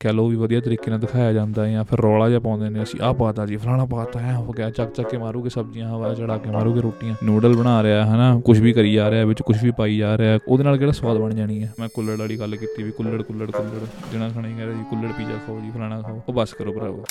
ਕਹਿ 0.00 0.12
ਲਓ 0.12 0.28
ਵੀ 0.28 0.36
ਵਧੀਆ 0.36 0.60
ਤਰੀਕੇ 0.60 0.90
ਨਾਲ 0.90 1.00
ਦਿਖਾਇਆ 1.00 1.32
ਜਾਂਦਾ 1.32 1.64
ਹੈ 1.66 1.72
ਜਾਂ 1.72 1.84
ਫਿਰ 1.84 2.00
ਰੌਲਾ 2.00 2.28
ਜਿਹਾ 2.28 2.40
ਪਾਉਂਦੇ 2.40 2.68
ਨੇ 2.70 2.82
ਅਸੀਂ 2.82 3.00
ਆਹ 3.00 3.14
ਪਾਤਾ 3.14 3.44
ਜੀ, 3.46 3.56
ਫਲਾਣਾ 3.56 3.84
ਪਾਤਾ 3.84 4.20
ਹੈ 4.20 4.34
ਹੋ 4.34 4.52
ਗਿਆ, 4.52 4.70
ਚੱਕ 4.70 4.92
ਚੱਕ 4.94 5.08
ਕੇ 5.08 5.18
ਮਾਰੂਗੇ 5.18 5.48
ਸਬਜ਼ੀਆਂ, 5.48 5.88
ਹਵਾ 5.88 6.12
ਚੜਾ 6.14 6.36
ਕੇ 6.38 6.50
ਮਾਰੂਗੇ 6.50 6.80
ਰੋਟੀਆਂ 6.80 7.14
ਨੂਡਲ 7.24 7.56
ਬਣਾ 7.56 7.82
ਰਿਹਾ, 7.82 8.04
ਹਨਾ 8.04 8.40
ਕੁਝ 8.44 8.58
ਵੀ 8.60 8.72
ਕਰੀ 8.72 8.92
ਜਾ 8.92 9.10
ਰਿਹਾ, 9.10 9.24
ਵਿੱਚ 9.24 9.42
ਕੁਝ 9.42 9.56
ਵੀ 9.64 9.70
ਪਾਈ 9.70 9.98
ਜਾ 9.98 10.16
ਰਿਹਾ, 10.18 10.38
ਉਹਦੇ 10.48 10.64
ਨਾਲ 10.64 10.78
ਕਿਹੜਾ 10.78 10.92
ਸਵਾਦ 10.92 11.18
ਬਣ 11.18 11.34
ਜਾਣੀ 11.34 11.62
ਹੈ 11.62 11.72
ਮੈਂ 11.80 11.88
ਕੁੱਲੜ 11.88 12.18
ਵਾਲੀ 12.18 12.38
ਗੱਲ 12.38 12.56
ਕੀਤੀ 12.56 12.82
ਵੀ 12.82 12.90
ਕੁੱਲੜ 12.90 13.22
ਕੁੱਲੜ 13.22 13.50
ਕੁੱਲੜ, 13.50 13.86
ਜਿਹਨਾਂ 14.12 14.30
ਖਾਣੀ 14.30 14.54
ਕਹਿ 14.54 14.66
ਰਿਹਾ 14.66 14.76
ਜੀ, 14.76 14.84
ਕੁੱਲੜ 14.90 15.12
ਪੀਜ਼ਾ 15.12 15.38
ਖਾਓ 15.46 15.60
ਜੀ, 15.60 15.70
ਫਲਾਣਾ 15.70 16.00
ਖਾਓ, 16.02 16.22
ਉਹ 16.28 16.34
ਬਸ 16.34 16.54
ਕਰੋ 16.54 16.72
ਭਰਾਵੋ। 16.72 17.04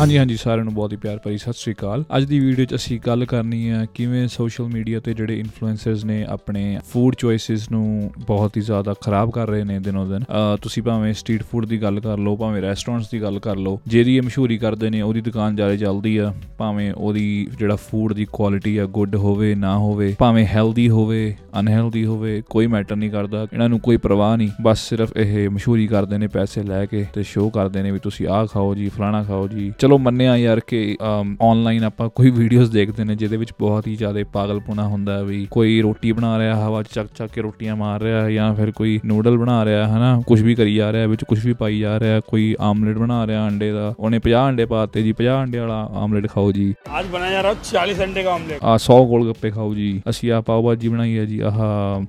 ਹਾਂਜੀ 0.00 0.18
ਹਾਂਜੀ, 0.18 0.36
ਸਾਰਿਆਂ 0.36 0.64
ਨੂੰ 0.64 0.74
ਬਹੁਤ 0.74 0.92
ਹੀ 0.92 0.96
ਪਿਆਰ 0.96 1.18
ਭਰੀ 1.24 1.38
ਸਤਿ 1.38 1.52
ਸ੍ਰੀ 1.52 1.74
ਅਕਾਲ। 1.74 2.04
ਅੱਜ 2.16 2.24
ਦੀ 2.24 2.40
ਵੀਡੀਓ 2.40 2.64
'ਚ 2.64 2.74
ਅਸੀਂ 2.74 3.00
ਗੱਲ 3.06 3.24
ਕਰਨੀ 3.24 3.70
ਹੈ 3.70 3.86
ਕਿਵੇਂ 3.94 4.28
ਸੋਸ਼ਲ 4.28 4.64
ਮੀਡੀਆ 4.64 5.00
ਤੇ 5.00 5.14
ਜਿਹੜੇ 5.14 5.38
ਇਨਫਲੂਐਂਸਰਸ 5.38 6.04
ਨੇ 6.04 6.26
ਆਪਣੇ 6.28 6.78
ਫੂਡ 6.92 7.14
ਚੋਇਸਿਸ 7.14 7.70
ਨੂੰ 7.70 8.10
ਬਹੁਤ 8.26 8.56
ਹੀ 8.56 8.62
ਜ਼ਿਆਦਾ 8.62 8.94
ਖਰਾਬ 9.00 9.30
ਕਰ 9.30 9.48
ਰਹੇ 9.48 9.64
ਨੇ 9.64 9.78
ਦਿਨੋ 9.78 10.06
ਦਿਨ, 10.06 10.22
ਅਹ, 10.22 10.56
ਤੁਸੀਂ 10.62 10.82
ਭਾਵੇਂ 10.82 11.14
ਸਟਰੀਟ 11.14 11.42
ਫੂਡ 11.42 11.66
ਦੀ 11.66 11.82
ਗੱਲ 11.82 12.00
ਕਰ 12.00 12.18
ਲਓ, 12.18 12.36
ਭਾਵੇਂ 12.36 12.62
ਰੈਸਟੋਰੈਂਟਸ 12.62 13.10
ਦੀ 13.10 13.22
ਗੱਲ 13.22 13.38
ਕਰ 13.38 13.56
ਲਓ, 13.56 13.80
ਜਿਹਦੀ 13.86 14.16
ਇਹ 14.16 14.22
ਮਸ਼ਹੂਰੀ 14.22 14.58
ਕਰਦੇ 14.58 14.90
ਨੇ, 14.90 15.02
ਉਹਦੀ 15.02 15.20
ਦੁਕਾਨ 15.20 15.56
ਜਾਰੇ 15.56 15.76
ਚੱਲਦੀ 15.76 16.16
ਆ, 16.16 16.34
ਭਾਵੇਂ 16.58 16.92
ਉਹਦੀ 16.92 17.48
ਜਿਹੜਾ 17.58 17.76
ਫੂਡ 17.76 18.12
ਦੀ 18.12 18.26
ਕੁਆਲਿਟੀ 18.32 18.76
ਆ 18.78 18.84
ਗੁੱਡ 18.84 19.16
ਹੋਵੇ, 19.16 19.54
ਨਾ 19.54 19.78
ਹੋਵੇ, 19.78 20.16
ਭਾਵੇਂ 20.18 20.46
ਹੈਲਦੀ 20.46 20.88
ਹੋਵੇ 20.88 21.36
ਅਨਹੈਲਦੀ 21.60 22.04
ਹੋਵੇ, 22.04 22.42
ਕੋਈ 22.50 22.66
ਮੈਟਰ 22.66 22.96
ਨਹੀਂ 22.96 23.10
ਕਰਦਾ, 23.10 23.46
ਇਹਨਾਂ 23.52 23.68
ਨੂੰ 23.68 23.80
ਕੋਈ 23.80 23.96
ਪਰਵਾਹ 23.96 24.36
ਨਹੀਂ, 24.36 24.50
ਬਸ 24.62 24.88
ਸਿਰਫ 24.88 25.16
ਇਹ 25.16 25.50
ਮਸ਼ਹੂਰੀ 25.50 25.86
ਕਰਦੇ 25.86 26.18
ਨੇ 26.18 26.26
ਪੈਸੇ 26.26 26.62
ਲੈ 26.62 26.86
ਕੇ 26.86 27.06
ਤੇ 27.12 27.22
ਸ਼ੋਅ 27.22 27.50
ਕਰਦੇ 27.50 27.82
ਨੇ 27.82 27.90
ਵੀ 27.90 27.98
ਤੁਸੀਂ 27.98 28.28
ਆਹ 28.28 28.46
ਖਾਓ 28.46 28.74
ਜੀ, 28.74 28.88
ਫਲਾਣਾ 28.88 29.22
ਖਾਓ 29.22 29.48
ਜੀ 29.48 29.72
ਚਲੋ 29.90 29.98
ਮੰਨਿਆ 29.98 30.36
ਯਾਰ 30.36 30.60
ਕਿ 30.66 30.96
ਆਨਲਾਈਨ 31.42 31.84
ਆਪਾਂ 31.84 32.08
ਕੋਈ 32.08 32.30
ਵੀਡੀਓਜ਼ 32.30 32.70
ਦੇਖਦੇ 32.70 33.04
ਨੇ 33.04 33.14
ਜਿਹਦੇ 33.16 33.36
ਵਿੱਚ 33.36 33.52
ਬਹੁਤ 33.60 33.86
ਹੀ 33.86 33.94
ਜ਼ਿਆਦਾ 33.96 34.22
ਪਾਗਲਪੁਣਾ 34.32 34.86
ਹੁੰਦਾ 34.86 35.20
ਵੀ 35.22 35.46
ਕੋਈ 35.50 35.80
ਰੋਟੀ 35.82 36.12
ਬਣਾ 36.12 36.38
ਰਿਹਾ 36.38 36.54
ਹਵਾ 36.66 36.82
ਚੱਕ 36.82 37.08
ਚੱਕ 37.14 37.32
ਕੇ 37.32 37.40
ਰੋਟੀਆਂ 37.40 37.74
ਮਾਰ 37.76 38.02
ਰਿਹਾ 38.02 38.30
ਜਾਂ 38.30 38.54
ਫਿਰ 38.54 38.70
ਕੋਈ 38.70 38.98
ਨੂਡਲ 39.06 39.38
ਬਣਾ 39.38 39.64
ਰਿਹਾ 39.64 39.86
ਹਨਾ? 39.88 40.22
ਕੁਝ 40.26 40.40
ਵੀ 40.42 40.54
ਕਰੀ 40.54 40.74
ਜਾ 40.74 40.92
ਰਿਹਾ 40.92 41.06
ਵਿੱਚ 41.06 41.24
ਕੁਝ 41.24 41.38
ਵੀ 41.46 41.52
ਪਾਈ 41.52 41.78
ਜਾ 41.78 41.98
ਰਿਹਾ 42.00 42.20
ਕੋਈ 42.20 42.54
ਆਮਲੇਟ 42.60 42.98
ਬਣਾ 42.98 43.26
ਰਿਹਾ 43.26 43.46
ਅੰਡੇ 43.48 43.72
ਦਾ। 43.72 43.94
ਉਹਨੇ 43.98 44.20
50 44.26 44.46
ਅੰਡੇ 44.48 44.66
ਪਾਤੇ 44.66 45.02
ਜੀ 45.02 45.14
50 45.22 45.40
ਅੰਡੇ 45.42 45.58
ਵਾਲਾ 45.58 45.80
ਆਮਲੇਟ 46.02 46.28
ਖਾਓ 46.30 46.52
ਜੀ। 46.52 46.68
ਅੱਜ 47.00 47.06
ਬਣਾਇਆ 47.06 47.32
ਜਾ 47.32 47.42
ਰਿਹਾ 47.42 47.54
40 47.64 48.02
ਅੰਡੇ 48.04 48.22
ਦਾ 48.22 48.32
ਆਮਲੇਟ 48.34 48.64
ਆ 48.64 48.76
100 48.76 49.00
ਗੋਲ 49.08 49.26
ਗੱਪੇ 49.28 49.50
ਖਾਓ 49.50 49.74
ਜੀ। 49.74 49.90
ਅਸੀਂ 50.10 50.32
ਆ 50.32 50.40
ਪਾਓ 50.40 50.62
ਭਾਜੀ 50.64 50.88
ਬਣਾਈ 50.88 51.18
ਹੈ 51.18 51.24
ਜੀ 51.24 51.40
ਆਹ 51.40 51.58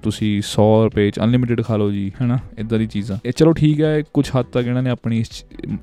ਤੁਸੀਂ 0.03 0.31
100 0.43 0.69
ਰੁਪਏ 0.83 1.09
ਚ 1.11 1.19
ਅਨਲਿਮਿਟਿਡ 1.19 1.61
ਖਾ 1.63 1.77
ਲਓ 1.77 1.91
ਜੀ 1.91 2.11
ਹਨਾ? 2.21 2.39
ਇਦਾਂ 2.59 2.79
ਦੀ 2.79 2.87
ਚੀਜ਼ਾਂ। 2.87 3.17
ਇਹ 3.25 3.31
ਚਲੋ 3.31 3.53
ਠੀਕ 3.53 3.81
ਹੈ 3.81 4.01
ਕੁਝ 4.13 4.29
ਹੱਦ 4.29 4.45
ਤੱਕ 4.53 4.67
ਇਹਨਾਂ 4.67 4.83
ਨੇ 4.83 4.89
ਆਪਣੀ 4.89 5.23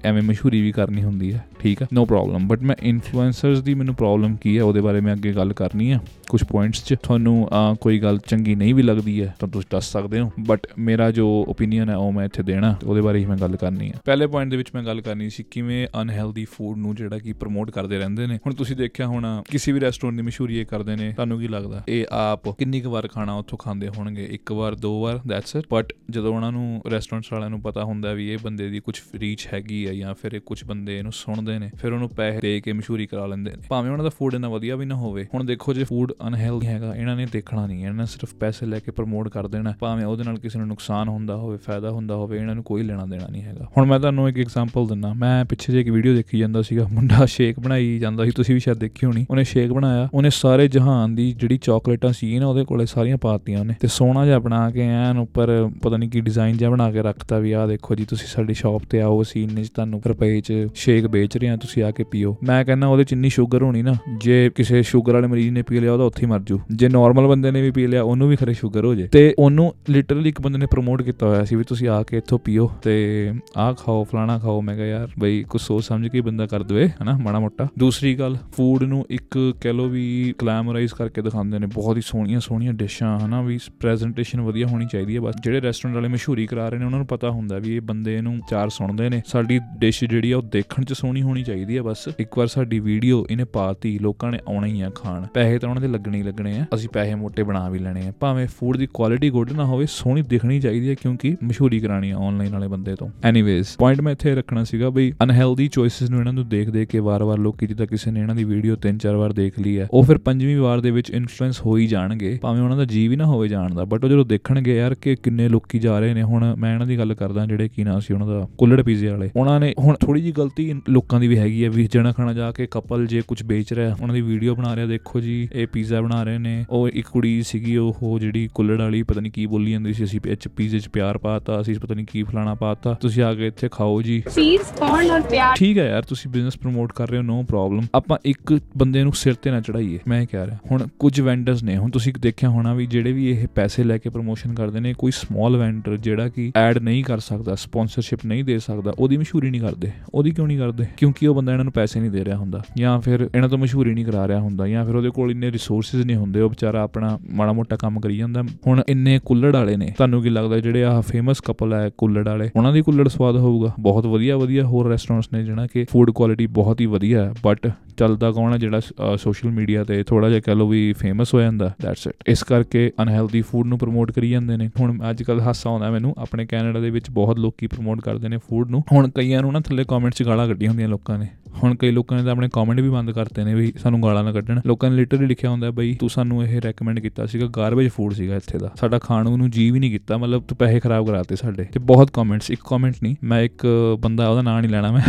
ਐਵੇਂ 0.05 0.23
ਮਸ਼ਹੂਰੀ 0.23 0.61
ਵੀ 0.63 0.73
ਕਰਨੀ 0.73 1.03
ਹੁੰਦੀ 1.03 1.33
ਹੈ 1.35 1.45
ਠੀਕ 1.61 1.83
ਹੈ? 1.83 1.87
ਨੋ 1.93 2.05
ਪ੍ਰੋਬਲਮ 2.05 2.49
ਬਟ 2.49 2.63
ਮੈਂ 2.63 2.77
ਇਨਫਲੂਐਂਸਰਸ 2.83 3.61
ਦੀ 3.61 3.75
ਮੈਨੂੰ 3.75 3.95
ਪ੍ਰੋਬਲਮ 3.95 4.37
ਕੀ 4.37 4.57
ਹੈ, 4.59 4.63
ਉਹਦੇ 4.63 4.81
ਬਾਰੇ 4.81 5.01
ਮੈਂ 5.01 5.15
ਅੱਗੇ 5.15 5.33
ਗੱਲ 5.33 5.53
ਕਰਨੀ 5.53 5.93
ਹੈ। 5.93 6.01
ਕੁਝ 6.29 6.45
ਪੁਆਇੰਟਸ 6.45 6.85
'ਚ 6.85 6.95
ਤੁਹਾਨੂੰ 7.03 7.49
ਅਹ, 7.49 7.75
ਕੋਈ 7.75 7.99
ਗੱਲ 7.99 8.19
ਚੰਗੀ 8.19 8.55
ਨਹੀਂ 8.55 8.75
ਵੀ 8.75 8.83
ਲੱਗਦੀ 8.83 9.23
ਹੈ 9.23 9.35
ਤਾਂ 9.39 9.49
ਤੁਸੀਂ 9.49 9.69
ਦੱਸ 9.71 9.93
ਸਕਦੇ 9.93 10.21
ਹੋ। 10.21 10.31
ਬਟ 10.41 10.67
ਮੇਰਾ 10.79 11.11
ਜੋ 11.11 11.45
ਓਪੀਨੀਅਨ 11.49 11.89
ਹੈ 11.89 11.97
ਉਹ 11.97 12.13
ਮੈਂ 12.13 12.25
ਇੱਥੇ 12.25 12.43
ਦੇਣਾ 12.43 12.73
ਤੇ 12.81 12.87
ਉਹਦੇ 12.87 13.01
ਬਾਰੇ 13.01 13.19
ਹੀ 13.19 13.27
ਮੈਂ 13.27 13.37
ਗੱਲ 13.37 13.57
ਕਰਨੀ 13.57 13.89
ਹੈ। 13.91 13.95
ਪਹਿਲੇ 14.05 14.27
ਪੁਆਇੰਟ 14.27 14.51
ਦੇ 14.51 14.57
ਵਿੱਚ 14.57 14.71
ਮੈਂ 14.75 14.83
ਗੱਲ 14.83 15.01
ਕਰਨੀ 15.01 15.31
ਸੀ 15.31 15.45
ਕਿਵੇਂ 15.51 15.89
ਅਨਹੈਲਦੀ 16.03 16.45
ਫੂਡ 16.45 16.79
ਨੂੰ 16.79 16.95
ਜਿਹੜਾ 16.95 17.19
ਕਿ 17.19 17.33
ਪ੍ਰਮੋਟ 17.33 17.71
ਕਰਦੇ 17.71 17.99
ਰਹਿੰਦੇ 17.99 18.27
ਨੇ। 18.27 18.37
ਹੁਣ 18.37 18.55
ਤੁਸੀਂ 18.55 18.77
ਦੇਖਿਆ 18.77 19.07
ਹੋਣਾ 19.07 19.43
ਕਿਸੇ 19.51 19.73
ਵੀ 19.73 19.81
ਰੈਸਟੋਰੈਂਟ 19.81 20.17
ਦੀ 20.17 20.23
ਮਸ਼ਹੂਰੀ 20.23 20.59
ਇਹ 20.59 20.67
ਕਰਦੇ 20.67 20.97
ਨੇ 20.97 21.13
ਤੁਹਾਨੂੰ 21.13 21.39
ਕੀ 21.41 21.49
ਲੱਗਦਾ? 21.49 21.83
ਇਹ 21.89 22.05
ਆਪ 22.11 22.49
ਕਿੰਨੀ 22.49 22.81
ਕੁ 22.81 22.91
ਵਾਰ 22.91 23.09
ਖਾਣਾ 23.09 23.35
ਉੱਥੋਂ 23.35 23.59
ਖਾਂਦੇ 23.59 23.89
ਹੋਣਗੇ? 23.89 24.25
ਇੱਕ 24.25 24.53
ਵਾਰ 24.53 24.75
ਦੋ 24.75 25.03
ਵਾਰ? 25.03 25.21
ਦੈਟਸ 25.27 25.57
ਇਟ 25.57 25.65
ਬਟ 25.73 25.93
ਜਦੋਂ 26.11 26.35
ਉਹਨਾਂ 26.35 26.53
ਨੂੰ 26.53 26.83
ਰੈਸਟੋਰੈਂਟਸ 26.91 27.33
ਵਾਲਿਆਂ 27.33 27.51
ਨੂੰ 27.51 27.61
ਪਤਾ 27.61 27.85
ਹੁੰਦਾ 27.85 28.13
ਵੀ 28.13 28.31
ਇਹ 28.31 28.39
ਬੰਦੇ 28.43 28.69
ਦੀ 28.69 28.81
ਕੁਝ 28.81 28.95
ਰੀਚ 29.15 29.49
ਹੈਗੀ 29.55 29.85
ਆ 29.85 29.93
ਜਾਂ 29.93 30.15
ਫਿਰ 30.15 30.33
ਇਹ 30.33 30.41
ਕੁਝ 30.41 30.65
ਬੰਦੇ 30.65 30.99
ਇਹਨੂੰ 30.99 31.13
ਸੁਣਦੇ 31.13 31.59
ਨੇ 31.59 31.71
ਫਿਰ 31.77 31.93
ਉਹਨੂੰ 31.93 32.09
ਪੈਸੇ 32.09 32.41
ਦੇ 32.41 32.61
ਕੇ 32.61 32.73
ਮਸ਼ਹੂਰੀ 32.73 33.07
ਕਰਾ 33.07 33.27
ਲੈਂਦੇ 33.27 33.51
ਨੇ। 33.51 33.63
ਭਾਵੇਂ 33.69 33.91
ਉਹਨਾਂ 33.91 34.05
ਦਾ 34.05 34.11
ਫੂਡ 34.11 34.35
ਇੰਨਾ 34.35 34.49
ਵਧੀਆ 34.49 34.77
ਵੀ 34.77 34.87
ਨਾ 34.87 34.95
ਹੋਵੇ 34.95 35.27
ਹੁਣ 35.35 35.45
ਦੇਖੋ 35.45 35.75
ਜੇ 35.75 35.85
ਫੂਡ 35.85 36.13
ਅਨਹੈਲਦੀ 36.27 36.67
ਹੈਗਾ, 36.67 36.95
ਇਹਨਾਂ 36.95 37.17
ਨੇ 37.17 37.27
ਦੇਖਣਾ 37.33 37.67
ਨਹੀਂ, 37.67 37.83
ਇਹਨਾਂ 37.83 37.95
ਨੇ 37.95 38.07
ਸਿਰਫ 38.07 38.35
ਪੈਸੇ 38.35 38.67
ਲੈ 38.67 38.79
ਕੇ 38.79 38.91
ਪ੍ਰਮੋਟ 38.91 39.29
ਕਰ 39.29 39.49
ਦੇਣਾ, 39.49 39.75
ਭਾਵੇਂ 39.81 40.05
ਉਹਦੇ 40.05 40.25
ਨਾਲ 40.25 40.39
ਕਿਸੇ 40.39 40.59
ਨੂੰ 40.59 40.69
ਨੁਕਸਾਨ 40.69 41.09
ਹੁੰਦਾ 41.09 41.37
ਹੋਵੇ, 41.37 41.57
ਫਾਇਦਾ 41.57 41.91
ਹੁੰਦਾ 41.91 42.15
ਹੋਵੇ, 42.15 42.39
ਇਹਨਾਂ 42.39 42.55
ਨੂੰ 42.55 42.65
ਕੋਈ 42.65 42.83
ਲੈਣਾ 42.83 43.07
ਦੇਣਾ 43.07 43.27
ਨਹੀਂ 43.27 43.43
ਹੈਗਾ। 43.43 43.67
ਹੁਣ 43.77 43.87
ਮੈਂ 43.87 43.99
ਤੁਹਾਨੂੰ 44.01 44.29
ਇੱਕ 44.29 44.39
ਐਗਜ਼ਾਮਪਲ 44.39 44.87
ਦਿੰਦਾ, 44.87 45.13
ਮੈਂ 45.13 45.45
ਪਿੱਛੇ 45.45 45.73
ਜੇ 45.73 45.81
ਇੱਕ 45.81 45.91
ਵੀਡੀਓ 45.91 46.15
ਦੇਖੀ 46.15 46.39
ਜਾਂਦਾ 46.39 46.63
ਸੀਗਾ, 46.63 46.87
ਮੁੰਡਾ 46.93 47.27
ਸ਼ੇਕ 47.27 47.61
ਬਣਾਈ 47.61 47.99
ਜਾਂਦਾ 47.99 48.25
ਸੀ, 48.25 48.31
ਤੁਸੀਂ 48.31 48.55
ਵੀ 48.55 48.61
ਸ਼ਾਇਦ 48.61 48.79
ਦੇਖੀ 48.79 49.07
ਹੋਣੀ। 49.07 49.27
ਉਹਨੇ 49.31 49.45
ਸ਼ੇਕ 49.45 49.73
ਬਣਾਇਆ, 49.73 50.09
ਉਹਨੇ 50.15 50.31
ਸਾਰੇ 50.31 50.69
ਜਹਾਨ 50.69 51.15
ਦੀ 51.15 51.33
ਜਿਹੜੀ 51.33 51.59
ਚਾਕਲੇਟਾਂ 51.59 52.13
ਸੀ 52.13 52.39
ਨਾ, 52.39 52.47
ਉਹਦੇ 52.47 52.65
ਕੋਲੇ 52.65 52.87
ਸਾਰੀਆਂ 52.87 53.19
ਪਾਤੀਆਂ 53.19 53.61
ਉਹਨੇ, 53.61 53.75
ਤੇ 53.81 53.89
ਸੋਹਣਾ 53.89 54.25
ਜਿਹਾ 54.25 54.39
ਬਣਾ 54.39 54.71
ਕੇ 54.71 54.81
ਐਨ 54.81 55.19
ਉੱਪਰ, 55.19 55.71
ਪਤਾ 55.83 55.97
ਨਹੀਂ 55.97 56.11
ਕੀ 56.11 56.21
ਡਿਜ਼ਾਈਨ 56.21 56.57
ਜਿਹਾ 56.57 56.71
ਬਣਾ 56.71 56.91
ਕੇ 56.93 57.03
ਰੱਖਤਾ 57.03 57.39
ਵੀ, 57.39 57.53
ਆਹ 57.53 57.67
ਦੇਖੋ 57.67 57.95
ਜੀ, 57.95 58.05
ਤੁਸੀਂ 58.05 58.29
ਸਾਡੀ 58.29 58.55
ਸ਼ਾਪ 58.55 58.83
ਤੇ 58.91 59.01
ਆਓ, 59.01 59.23
ਅਸੀਂ 59.23 59.45
ਇੰਨੇ 59.45 59.65
'ਚ 59.65 59.69
ਤੁਹਾਨੂੰ 59.69 60.03
ਰੁਪਏ 60.07 60.41
'ਚ 60.41 60.53
ਸ਼ੇਕ 60.75 61.07
ਵੇਚ 61.07 61.37
ਰਹੇ 61.37 61.49
ਹਾਂ, 61.49 61.57
ਤੁਸੀਂ 61.57 61.83
ਆ 61.83 61.91
ਕੇ 61.91 62.05
ਪੀਓ। 62.05 62.37
ਮੈਂ 62.45 62.65
ਕਹਿੰਦਾ, 62.65 62.87
ਉਹਦੇ 62.87 63.05
'ਚ 63.05 63.13
ਇੰਨੀ 63.13 63.29
ਸ਼ੂਗਰ 63.29 63.63
ਹੋਣੀ 63.63 63.83
ਨਾ, 63.83 63.95
ਜੇ 64.21 64.51
ਕਿਸੇ 64.55 64.83
ਸ਼ੂਗਰ 64.83 65.13
ਵਾਲੇ 65.13 65.27
ਮਰੀਜ਼ 65.27 65.51
ਨੇ 65.51 65.63
ਪੀ 65.63 65.81
ਲਿਆ, 65.81 65.93
ਉਹਦਾ 65.93 66.08
ਉੱਥੇ 66.09 66.27
ਹੀ 66.27 66.31
ਮਰ 66.31 66.41
ਜੂ। 66.41 66.61
ਜੇ 66.73 66.89
ਨਾਰਮਲ 66.89 67.27
ਬੰਦੇ 67.27 67.51
ਨੇ 67.51 67.63
ਵੀ 67.63 67.71
ਪੀ 67.71 67.87
ਲਿਆ, 67.87 68.03
ਉਹਨੂੰ 68.03 68.29
ਵੀ 68.29 68.37
ਖਰੇ 68.37 68.55
ਸ਼ੂਗਰ 68.55 68.85
ਹੋ 68.85 68.95
ਜੇ। 68.95 69.07
ਤੇ 69.07 69.35
ਉਹਨੂੰ 69.39 69.75
ਲਿਟਰਲੀ 69.91 70.29
ਇੱਕ 70.29 70.41
ਬੰਦੇ 70.41 70.59
ਨੇ 70.59 70.67
ਪ੍ਰਮੋਟ 70.67 71.03
ਕੀਤਾ 71.03 71.27
ਹੋਇਆ 71.27 71.45
ਸੀ 71.45 71.57
ਵੀ 71.57 71.65
ਤੁਸੀਂ 71.65 71.89
ਆ 71.89 72.03
ਕੇ 72.03 72.17
ਇੱਥੋਂ 72.17 72.39
ਪੀਓ 72.39 72.71
ਤੇ 72.83 73.33
ਆਹ 73.57 73.75
ਖਾਓ, 73.75 74.05
ਫਲਾਣਾ 74.05 74.39
ਖਾਓ। 74.39 74.61
ਮੈਂ 74.61 74.77
ਕਿਹਾ, 74.77 74.87
ਯਾਰ 74.87 75.09
ਬਈ 75.19 75.45
ਕੁਝ 75.49 75.63
ਸੋਚ 75.63 75.85
ਸਮਝ 75.85 76.09
ਕੇ 76.09 76.19
ਹੀ 76.19 76.23
ਬੰਦਾ 76.23 76.47
ਕਰ 76.47 76.63
ਦਵੇ, 76.63 76.89
ਹਨਾ, 77.03 77.17
ਮਾੜਾ 77.17 77.41
ਮੋਟਾ। 77.41 77.69
ਦੂਸਰੀ 77.79 78.15
ਗੱਲ 78.15 78.37
ਫੂਡ 78.57 78.83
ਨੂੰ 78.83 79.07
ਇੱਕ 79.11 79.55
ਕਹਿ 79.61 79.73
ਲੋ 79.73 79.89
ਵੀ 79.89 80.35
ਗਲੈਮਰਾਈਜ਼ 80.43 80.95
ਕਰਕੇ 80.95 81.23
ਦਿਖਾਉਂਦੇ 81.23 81.59
ਨੇ। 81.59 81.67
ਬਹੁਤ 81.67 81.97
ਹੀ 81.97 82.03
ਸੋਹਣੀਆਂ 82.03 82.41
ਸੋਹਣੀਆਂ 82.41 82.73
ਡਿਸ਼ਾਂ 82.73 83.19
ਹਨਾ, 83.19 83.43
ਵੀ 83.43 83.59
ਪ੍ਰੈਜੈਂਟੇਸ਼ਨ 83.81 84.41
ਵਧੀਆ 84.41 84.67
ਹੋਣੀ 84.67 84.87
ਚਾਹੀਦੀ 84.87 85.17
ਹੈ। 85.17 85.21
ਬਸ 85.21 85.35
ਜਿਹੜੇ 85.45 85.61
ਰੈਸਟੋਰੈਂਟ 85.61 85.95
ਵਾਲੇ 85.95 86.09
ਮਸ਼ਹੂਰੀ 86.09 86.47
ਕਰਾ 86.47 86.69
ਰਹੇ 86.69 86.79
ਨੇ, 86.79 86.85
ਉਹਨਾਂ 86.85 86.99
ਨੂੰ 86.99 87.07
ਪਤਾ 87.07 87.31
ਹੁੰਦਾ 87.31 87.59
ਵੀ 87.59 87.77
ਇਹ 87.77 87.81
ਬੰਦੇ 87.81 88.21
ਨੂੰ 88.21 88.41
ਚਾਰ 88.51 88.69
ਸੁਣਦੇ 88.69 89.09
ਨੇ। 89.09 89.23
ਸਾਡੀ 89.27 89.61
ਡਿਸ਼ 89.79 90.05
ਜਿਹੜੀ 90.05 90.33
ਆ, 90.33 90.37
ਉਹ 90.37 90.43
ਦੇਖਣ 90.43 90.85
'ਚ 90.85 90.93
ਸੋਹਣੀ 90.93 91.23
ਹੋਣੀ 91.23 91.43
ਚਾਹੀਦੀ 91.43 91.77
ਹੈ। 91.77 91.83
ਬਸ 91.83 92.09
ਇੱਕ 92.19 92.39
ਵਾਰ 92.39 92.47
ਸਾਡੀ 92.47 92.79
ਵੀਡੀਓ 92.79 93.27
ਇਹਨੇ 93.31 93.45
ਪਾਤੀ 93.45 93.99
ਲੋਕਾਂ 93.99 94.33
ਨੇ 94.33 94.39
ਆਉਣਾ 94.49 94.67
ਹੀ 94.67 94.81
ਆ 94.81 94.91
ਖਾਣ। 94.95 95.27
ਪੈਸੇ 95.35 95.59
ਤਾਂ 95.59 95.69
ਉਹਨਾਂ 95.69 95.83
ਦੇ 95.83 95.89
ਲੱਗਣੇ 95.99 96.19
ਹੀ 96.19 96.23
ਲੱਗਣੇ 96.23 96.59
ਆ। 96.59 96.65
ਅਸੀਂ 96.75 96.89
ਪੈਸੇ 96.89 97.15
ਮੋਟੇ 97.15 97.43
ਬਣਾ 97.43 97.69
ਵੀ 97.69 97.79
ਲੈਣੇ 97.79 98.07
ਆ। 98.09 98.13
ਭਾਵੇਂ 98.21 98.47
ਫੂਡ 98.49 98.77
ਦੀ 98.77 98.87
ਕੁਆਲਿਟੀ 98.95 99.31
ਗੁੱਡ 99.31 99.53
ਨਾ 99.53 99.65
ਹੋਵੇ, 99.65 99.87
ਸੋਹਣੀ 99.91 100.23
ਦਿਖਣੀ 100.23 100.61
ਚਾਹੀਦੀ 100.61 100.89
ਹੈ 100.89 100.95
ਕਿਉਂਕਿ 100.95 101.37
ਮਸ਼ਹੂਰੀ 101.45 101.81
ਕਰਾਣੀ 101.81 102.11
ਆ 102.11 102.19
ਆਨਲਾਈਨ 102.19 102.53
ਵਾਲੇ 102.53 102.69
ਬੰਦੇ 102.69 102.95
ਤੋਂ। 102.95 103.09
ਐਨੀਵੇਜ਼ 103.25 103.69
ਪੁਆਇੰਟ 103.79 104.01
ਮੈਂ 104.01 104.13
ਇੱਥੇ 104.13 104.35
ਰੱਖਣਾ 104.35 104.65
ਸੀਗਾ 104.65 104.91
ਬਈ 104.91 105.13
ਅਨਹੈਲਦੀ 105.23 105.69
ਚੋਇਸਸ 105.69 106.11
ਨੂੰ 106.11 106.21
ਇਹਨਾਂ 106.21 106.33
ਨੂੰ 106.33 106.49
ਦੇਖ 106.49 106.71
ਦੇਖ 106.71 106.89
ਕੇ 106.89 106.99
ਵਾਰ-ਵਾਰ 106.99 107.39
ਲੋਕੀ 107.39 107.67
ਜਿੱਦਾਂ 107.67 107.87
ਕਿਸੇ 107.87 108.11
ਨੇ 108.11 108.21
ਇਹਨਾਂ 108.21 108.35
ਦੀ 108.35 108.45
ਵੀਡੀਓ 108.45 108.77
ਤਿੰਨ 108.77 108.99
ਚਾਰ 108.99 109.17
ਵਾਰ 109.17 109.33
ਦੇਖ 109.33 109.59
ਲਈ 109.61 109.79
ਹੈ 109.79 109.87
ਉਹ 109.91 110.03
ਫਿਰ 110.03 110.19
ਪੰਜਵੀਂ 110.19 110.57
ਵਾਰ 110.57 110.81
ਦੇ 110.81 110.91
ਵਿੱਚ 110.91 111.11
ਇਨਫਲੂਐਂਸ 111.11 111.61
ਹੋ 111.61 111.77
ਹੀ 111.77 111.87
ਜਾਣਗੇ। 111.87 112.39
ਭਾਵੇਂ 112.43 112.63
ਉਹਨਾਂ 112.63 112.77
ਦਾ 112.77 112.85
ਜੀ 112.85 113.07
ਵੀ 113.09 113.17
ਨਾ 113.17 113.27
ਹੋਵੇ 113.27 113.49
ਜਾਣ 113.49 113.75
ਦਾ 113.75 113.85
ਬਟ 113.85 114.05
ਉਹ 114.05 114.09
ਜਦੋਂ 114.09 114.25
ਦੇਖਣਗੇ 114.25 114.77
ਯਾਰ 114.77 114.95
ਕਿ 114.95 115.17
ਕਿੰਨੇ 115.17 115.49
ਲੋਕੀ 115.49 115.79
ਜਾ 115.79 115.99
ਰਹੇ 116.01 116.15
ਨੇ, 116.15 116.23
ਹੁਣ 116.23 116.55
ਮੈਂ 116.59 116.75
ਇਹਨਾਂ 116.75 116.87
ਦੀ 116.87 116.99
ਗੱਲ 116.99 117.15
ਕਰਦਾ 117.15 117.47
ਜਿਹੜੇ 117.47 117.69
ਕੀ 117.69 117.85
ਨਾਂ 117.85 118.01
ਸੀ 118.01 118.15
ਉਹਨਾਂ 118.15 118.27
ਦਾ 118.27 118.47
ਕੁੱਲੜ 118.59 118.83
ਪੀਜ਼ੇ 118.83 119.09
ਵਾਲੇ। 119.09 119.31
ਉਹਨਾਂ 119.37 119.59
ਨੇ 119.61 119.75
ਹੁਣ 119.79 119.97
ਥੋੜੀ 119.97 120.21
ਜੀ 120.21 120.33
ਗਲਤੀ 120.33 120.69
ਇਨ 120.71 120.81
ਲੋਕਾਂ 120.89 121.21
ਦੀ 121.21 121.29
ਵੀ 121.29 121.39
ਹੈਗੀ 121.39 121.65
ਹੈ 121.65 121.71
ਵੀ 121.71 121.87
ਜਣਾ 121.87 122.13
ਖਾਣਾ 122.13 122.33
ਜਾ 122.33 122.51
ਕੇ 122.53 122.67
ਕਪਲ 122.71 123.07
ਜੇ 123.07 123.23
ਕੁਝ 123.29 123.43
ਵੇਚ 123.47 123.73
ਰਿਹਾ, 123.73 123.97
ਉਹਨਾਂ 124.03 124.15
ਦੀ 124.15 124.21
ਵੀਡੀਓ 124.21 124.55
ਬਣਾ 124.55 124.75
ਰਿਹਾ, 124.77 124.87
ਦੇਖੋ 124.87 125.21
ਜੀ, 125.21 125.49
ਇਹ 125.53 125.67
ਪੀਜ਼ਾ 125.89 126.01
ਬਣਾ 126.01 126.23
ਰਹੇ 126.23 126.39
ਨੇ। 126.39 126.65
ਉਹ 126.71 126.89
ਇੱਕ 126.89 127.07
ਕੁੜੀ 127.09 127.43
ਸੀਗੀ 127.43 127.77
ਉਹ 127.77 128.19
ਜਿਹੜੀ 128.19 128.49
ਕੁੱਲੜ 128.55 128.81
ਵਾਲੀ 128.81 129.03
ਪਤਾ 129.03 129.21
ਨਹੀਂ 129.21 129.33
ਕੀ 129.33 129.45
ਬੋਲੀ 129.47 129.71
ਜਾਂਦੀ 129.73 129.93
ਸੀ। 129.93 130.05
ਅਸੀਂ 130.05 130.21
ਵਿੱਚ 130.23 130.49
ਪੀਜ਼ੇ 130.49 130.79
'ਚ 130.79 130.89
ਪਿਆਰ 130.89 131.19
ਪਾਤਾ 131.19 131.61
ਅਸੀਂ 131.61 131.75
ਪਤਾ 131.75 131.95
ਨਹੀਂ 131.95 132.07
ਕੀ 132.07 132.23
ਫਲਾਣਾ 132.23 132.55
ਪਾਤਾ। 132.55 132.93
ਤੁਸੀਂ 132.95 133.23
ਆ 133.23 133.33
ਕੇ 133.35 133.47
ਇੱਥੇ 133.47 133.69
ਖਾਓ 133.73 134.03
ਜੀ। 134.03 134.21
ਪੀਸ 134.35 134.73
ਕੌਣ 134.79 135.11
ਔਰ 135.11 135.21
ਪਿਆਰ 135.21 135.55
ਠੀਕ 135.57 135.79
ਹੈ 135.79 135.89
ਯਾਰ 135.89 136.03
ਤੁਸੀਂ 136.03 136.31
ਬਿਜ਼ਨਸ 136.31 136.57
ਪ੍ਰਮੋਟ 136.57 136.93
ਕਰ 136.93 137.09
ਰਹੇ 137.09 137.19
ਹੋ 137.19 137.23
ਨੋ 137.23 137.43
ਪ੍ਰੋਬਲਮ 137.43 137.87
ਆਪਾਂ 137.95 138.19
ਇੱਕ 138.25 138.59
ਬੰਦੇ 138.77 139.03
ਨੂੰ 139.03 139.13
ਸਿਰ 139.13 139.35
ਤੇ 139.35 139.51
ਨਾ 139.51 139.61
ਚੜਾਈਏ 139.61 139.99
ਮੈਂ 140.09 140.25
ਕਹਿ 140.33 140.47
ਰਿਹਾ। 140.47 140.59
ਹੁਣ 140.71 140.87
ਕੁਝ 140.99 141.21
ਵੈਂਡਰਸ 141.21 141.63
ਨੇ 141.63 141.77
ਹੁਣ 141.77 141.91
ਤੁਸੀਂ 141.91 142.13
ਦੇਖਿਆ 142.21 142.49
ਹੋਣਾ 142.49 142.75
ਵੀ 142.75 142.87
ਜਿਹੜੇ 142.87 143.13
ਵੀ 143.13 143.31
ਇਹ 143.31 143.47
ਪੈਸੇ 143.55 143.85
ਲੈ 143.85 143.99
ਕੇ 143.99 144.11
ਪ੍ਰੋਮੋਸ਼ਨ 144.11 144.55
ਕਰਦੇ 144.55 144.81
ਨੇ 144.81 144.93
ਕੋਈ 144.99 145.11
ਸਮਾਲ 145.11 145.57
ਵੈਂਡਰ 145.57 145.97
ਜਿਹੜਾ 145.97 146.29
ਕਿ 146.29 146.51
ਐਡ 146.57 146.79
ਨਹੀਂ 146.79 147.05
ਕਰ 147.05 147.19
ਸਕਦਾ 147.21 147.55
ਸਪਾਂਸਰਸ਼ਿਪ 147.55 148.27
ਨਹੀਂ 148.27 148.45
ਦੇ 148.45 148.59
ਸਕਦਾ 148.59 148.93
ਉਹਦੀ 148.99 149.17
ਮਸ਼ਹੂਰੀ 149.17 149.51
ਨਹੀਂ 149.51 149.61
ਕਰਦੇ। 149.61 149.91
ਉਹਦੀ 150.15 150.31
ਕਿਉਂ 150.31 150.47
ਨਹੀਂ 150.47 150.59
ਕਰਦੇ? 150.59 150.87
ਕਿਉਂਕਿ 150.97 151.27
ਉਹ 151.27 151.35
ਬੰਦਾ 151.35 151.53
ਇਹਨਾਂ 151.53 151.65
ਨੂੰ 151.65 151.73
ਪੈਸੇ 151.73 152.01
ਨਹੀਂ 152.01 152.11
ਦੇ 152.11 152.25
ਰਿਹਾ 152.25 152.37
ਹੁੰਦਾ। 152.37 152.63
ਜਾਂ 152.77 153.01
ਫਿਰ 153.01 153.29
ਇਹਨਾਂ 153.35 153.49
ਤੋਂ 153.49 153.59
ਮਸ਼ਹੂਰੀ 153.59 153.95
ਨਹੀਂ 153.95 154.05
ਕਰਾ 154.05 154.27
ਰਿਹਾ 154.29 154.41
ਹੁੰਦਾ 154.41 154.67
ਜਾਂ 154.69 154.85
ਫਿਰ 154.85 154.97
ਉਹਦੇ 154.97 155.11
ਕੋਲ 155.11 155.31
ਇੰਨੇ 155.31 155.51
ਰਿਸੋਰਸ 155.53 155.78
ਰਿਸੋਰਸਸ 155.79 156.07
ਨਹੀਂ 156.07 156.17
ਹੁੰਦੇ, 156.17 156.41
ਉਹ 156.41 156.49
ਵਿਚਾਰਾ 156.51 156.83
ਆਪਣਾ 156.83 157.19
ਮਾੜਾ 157.31 157.53
ਮੋਟਾ 157.53 157.77
ਕੰਮ 157.77 158.01
ਕਰੀ 158.01 158.17
ਜਾਂਦਾ। 158.19 158.43
ਹੁਣ 158.67 158.83
ਇੰਨੇ 158.89 159.19
ਕੁੱਲੜ 159.25 159.55
ਵਾਲੇ 159.57 159.77
ਨੇ, 159.77 159.93
ਤੁਹਾਨੂੰ 159.97 160.23
ਕੀ 160.23 160.29
ਲੱਗਦਾ 160.29 160.59
ਜਿਹੜੇ 160.59 160.85
ਆਹ 160.85 161.03
ਫੇਮਸ 161.03 161.41
ਕਪਲ 161.41 161.73
ਹੈ 161.73 161.91
ਕੁੱਲੜ 161.99 162.27
ਵਾਲੇ, 162.29 162.51
ਉਹਨਾਂ 162.57 162.73
ਦੀ 162.73 162.83
ਕੁੱਲੜ 162.83 163.09
ਸਵਾਦ 163.09 163.37
ਹੋਊਗਾ? 163.37 163.73
ਬਹੁਤ 163.81 164.07
ਵਧੀਆ 164.07 164.37
ਵਧੀਆ 164.37 164.65
ਹੋਰ 164.65 164.89
ਰੈਸਟੋਰੈਂਟਸ 164.89 165.29
ਨੇ 165.33 165.43
ਜਿਹੜਾ 165.45 165.67
ਕਿ 165.67 165.85
ਫੂਡ 165.85 166.11
ਕੁਆਲਿਟੀ 166.11 166.47
ਬਹੁਤ 166.59 166.81
ਹੀ 166.81 166.87
ਵਧੀਆ 166.87 167.25
ਹੈ 167.25 167.33
ਬਟ 167.45 167.71
ਚੱਲਦਾ 167.97 168.31
ਕੌਣ 168.31 168.53
ਹੈ 168.53 168.59
ਜਿਹੜਾ 168.59 168.81
ਸੋਸ਼ਲ 169.17 169.51
ਮੀਡੀਆ 169.51 169.85
ਤੇ 169.85 170.03
ਥੋੜਾ 170.03 170.29
ਜਿਹਾ 170.29 170.41
ਕਹ 170.41 170.51
ਲਓ 170.51 170.69
ਵੀ 170.69 170.93
ਫੇਮਸ 170.93 171.35
ਹੋ 171.35 171.41
ਜਾਂਦਾ 171.41 171.73
ਦੈਟਸ 171.83 172.07
ਇਟ 172.07 172.29
ਇਸ 172.29 172.43
ਕਰਕੇ 172.43 172.91
ਅਨਹੈਲਦੀ 173.03 173.41
ਫੂਡ 173.43 173.67
ਨੂੰ 173.67 173.79
ਪ੍ਰਮੋਟ 173.79 174.13
ਕਰੀ 174.13 174.31
ਜਾਂਦੇ 174.31 174.57
ਨੇ। 174.57 174.71
ਹੁਣ 174.81 174.99
ਅੱਜ 175.11 175.23
ਕੱਲ 175.23 175.41
ਹਾਸਾ 175.41 175.71
ਆਉਂਦਾ 175.71 175.91
ਮੈਨੂੰ, 175.91 176.15
ਆਪਣੇ 176.19 176.47
ਕੈਨੇਡਾ 176.47 176.81
ਦੇ 176.81 176.91
ਵਿੱਚ 176.91 177.11
ਬਹੁਤ 177.11 177.39
ਲੋਕੀ 177.39 177.67
ਪ੍ਰਮੋਟ 177.67 178.01
ਕਰਦੇ 178.01 178.29
ਨੇ 178.29 178.39
ਫੂਡ 178.39 178.71
ਨੂੰ। 178.71 178.83
ਹੁਣ 178.93 179.09
ਕਈਆਂ 179.11 179.43
ਨੂੰ 179.43 179.53
ਨਾ 179.53 179.61
ਥੱਲੇ 179.61 179.85
ਕਮੈਂਟਸ 179.89 180.17
'ਚ 180.17 180.23
ਗਾਲਾਂ 180.23 180.47
ਕੱਢੀਆਂ 180.47 180.71
ਹੁੰਦੀਆਂ 180.71 180.89
ਲੋਕਾਂ 180.89 181.19
ਨੇ। 181.19 181.27
ਹੁਣ 181.63 181.75
ਕਈ 181.75 181.91
ਲੋਕਾਂ 181.91 182.19
ਨੇ 182.19 182.25
ਤਾਂ 182.25 182.33
ਆਪਣੇ 182.33 182.49
ਕਮੈਂਟ 182.53 182.81
ਵੀ 182.81 182.89
ਬੰਦ 182.89 183.11
ਕਰਤੇ 183.11 183.45
ਨੇ 183.45 183.55
ਵੀ 183.55 183.73
ਸਾਨੂੰ 183.79 184.03
ਗਾਲਾਂ 184.03 184.25
ਨਾ 184.25 184.33
ਕੱਢਣ। 184.33 184.61
ਲੋਕਾਂ 184.67 184.91
ਨੇ 184.91 184.97
ਲਿਟਰਲੀ 184.97 185.27
ਲਿਖਿਆ 185.27 185.51
ਹੁੰਦਾ 185.51 185.71
ਬਈ 185.71 185.95
ਤੂੰ 185.95 186.09
ਸਾਨੂੰ 186.11 186.43
ਇਹ 186.45 186.61
ਰეკਮੈਂਡ 186.61 187.01
ਕੀਤਾ 187.01 187.27
ਸੀਗਾ 187.27 187.47
ਗਾਰਬੇਜ 187.47 187.89
ਫੂਡ 187.89 188.13
ਸੀਗਾ 188.13 188.37
ਇੱਥੇ 188.37 188.59
ਦਾ। 188.59 188.71
ਸਾਡਾ 188.81 188.99
ਖਾਣ 188.99 189.29
ਨੂੰ 189.29 189.51
ਜੀ 189.51 189.71
ਵੀ 189.71 189.81
ਨਹੀਂ 189.81 189.91
ਕੀਤਾ, 189.91 190.17
ਮਤਲਬ 190.17 190.43
ਤੂੰ 190.43 190.57
ਪੈਸੇ 190.57 190.81
ਖਰਾਬ 190.81 191.07
ਕਰਾਤੇ 191.07 191.37
ਸਾਡੇ। 191.37 191.65
ਤੇ 191.65 191.81
ਬਹੁਤ 191.83 192.11
ਕਮੈਂਟਸ 192.13 192.51
ਇੱਕ 192.51 192.61
ਕਮੈਂਟ 192.69 192.95
ਨਹੀਂ, 193.03 193.15
ਮੈਂ 193.25 193.41
ਇੱਕ 193.43 193.67
ਬੰਦਾ, 194.01 194.29
ਉਹਦਾ 194.29 194.43
ਨਾਂ 194.43 194.61
ਨਹੀਂ 194.61 194.71
ਲੈਣਾ 194.71 194.93
ਮੈਂ। 194.93 195.03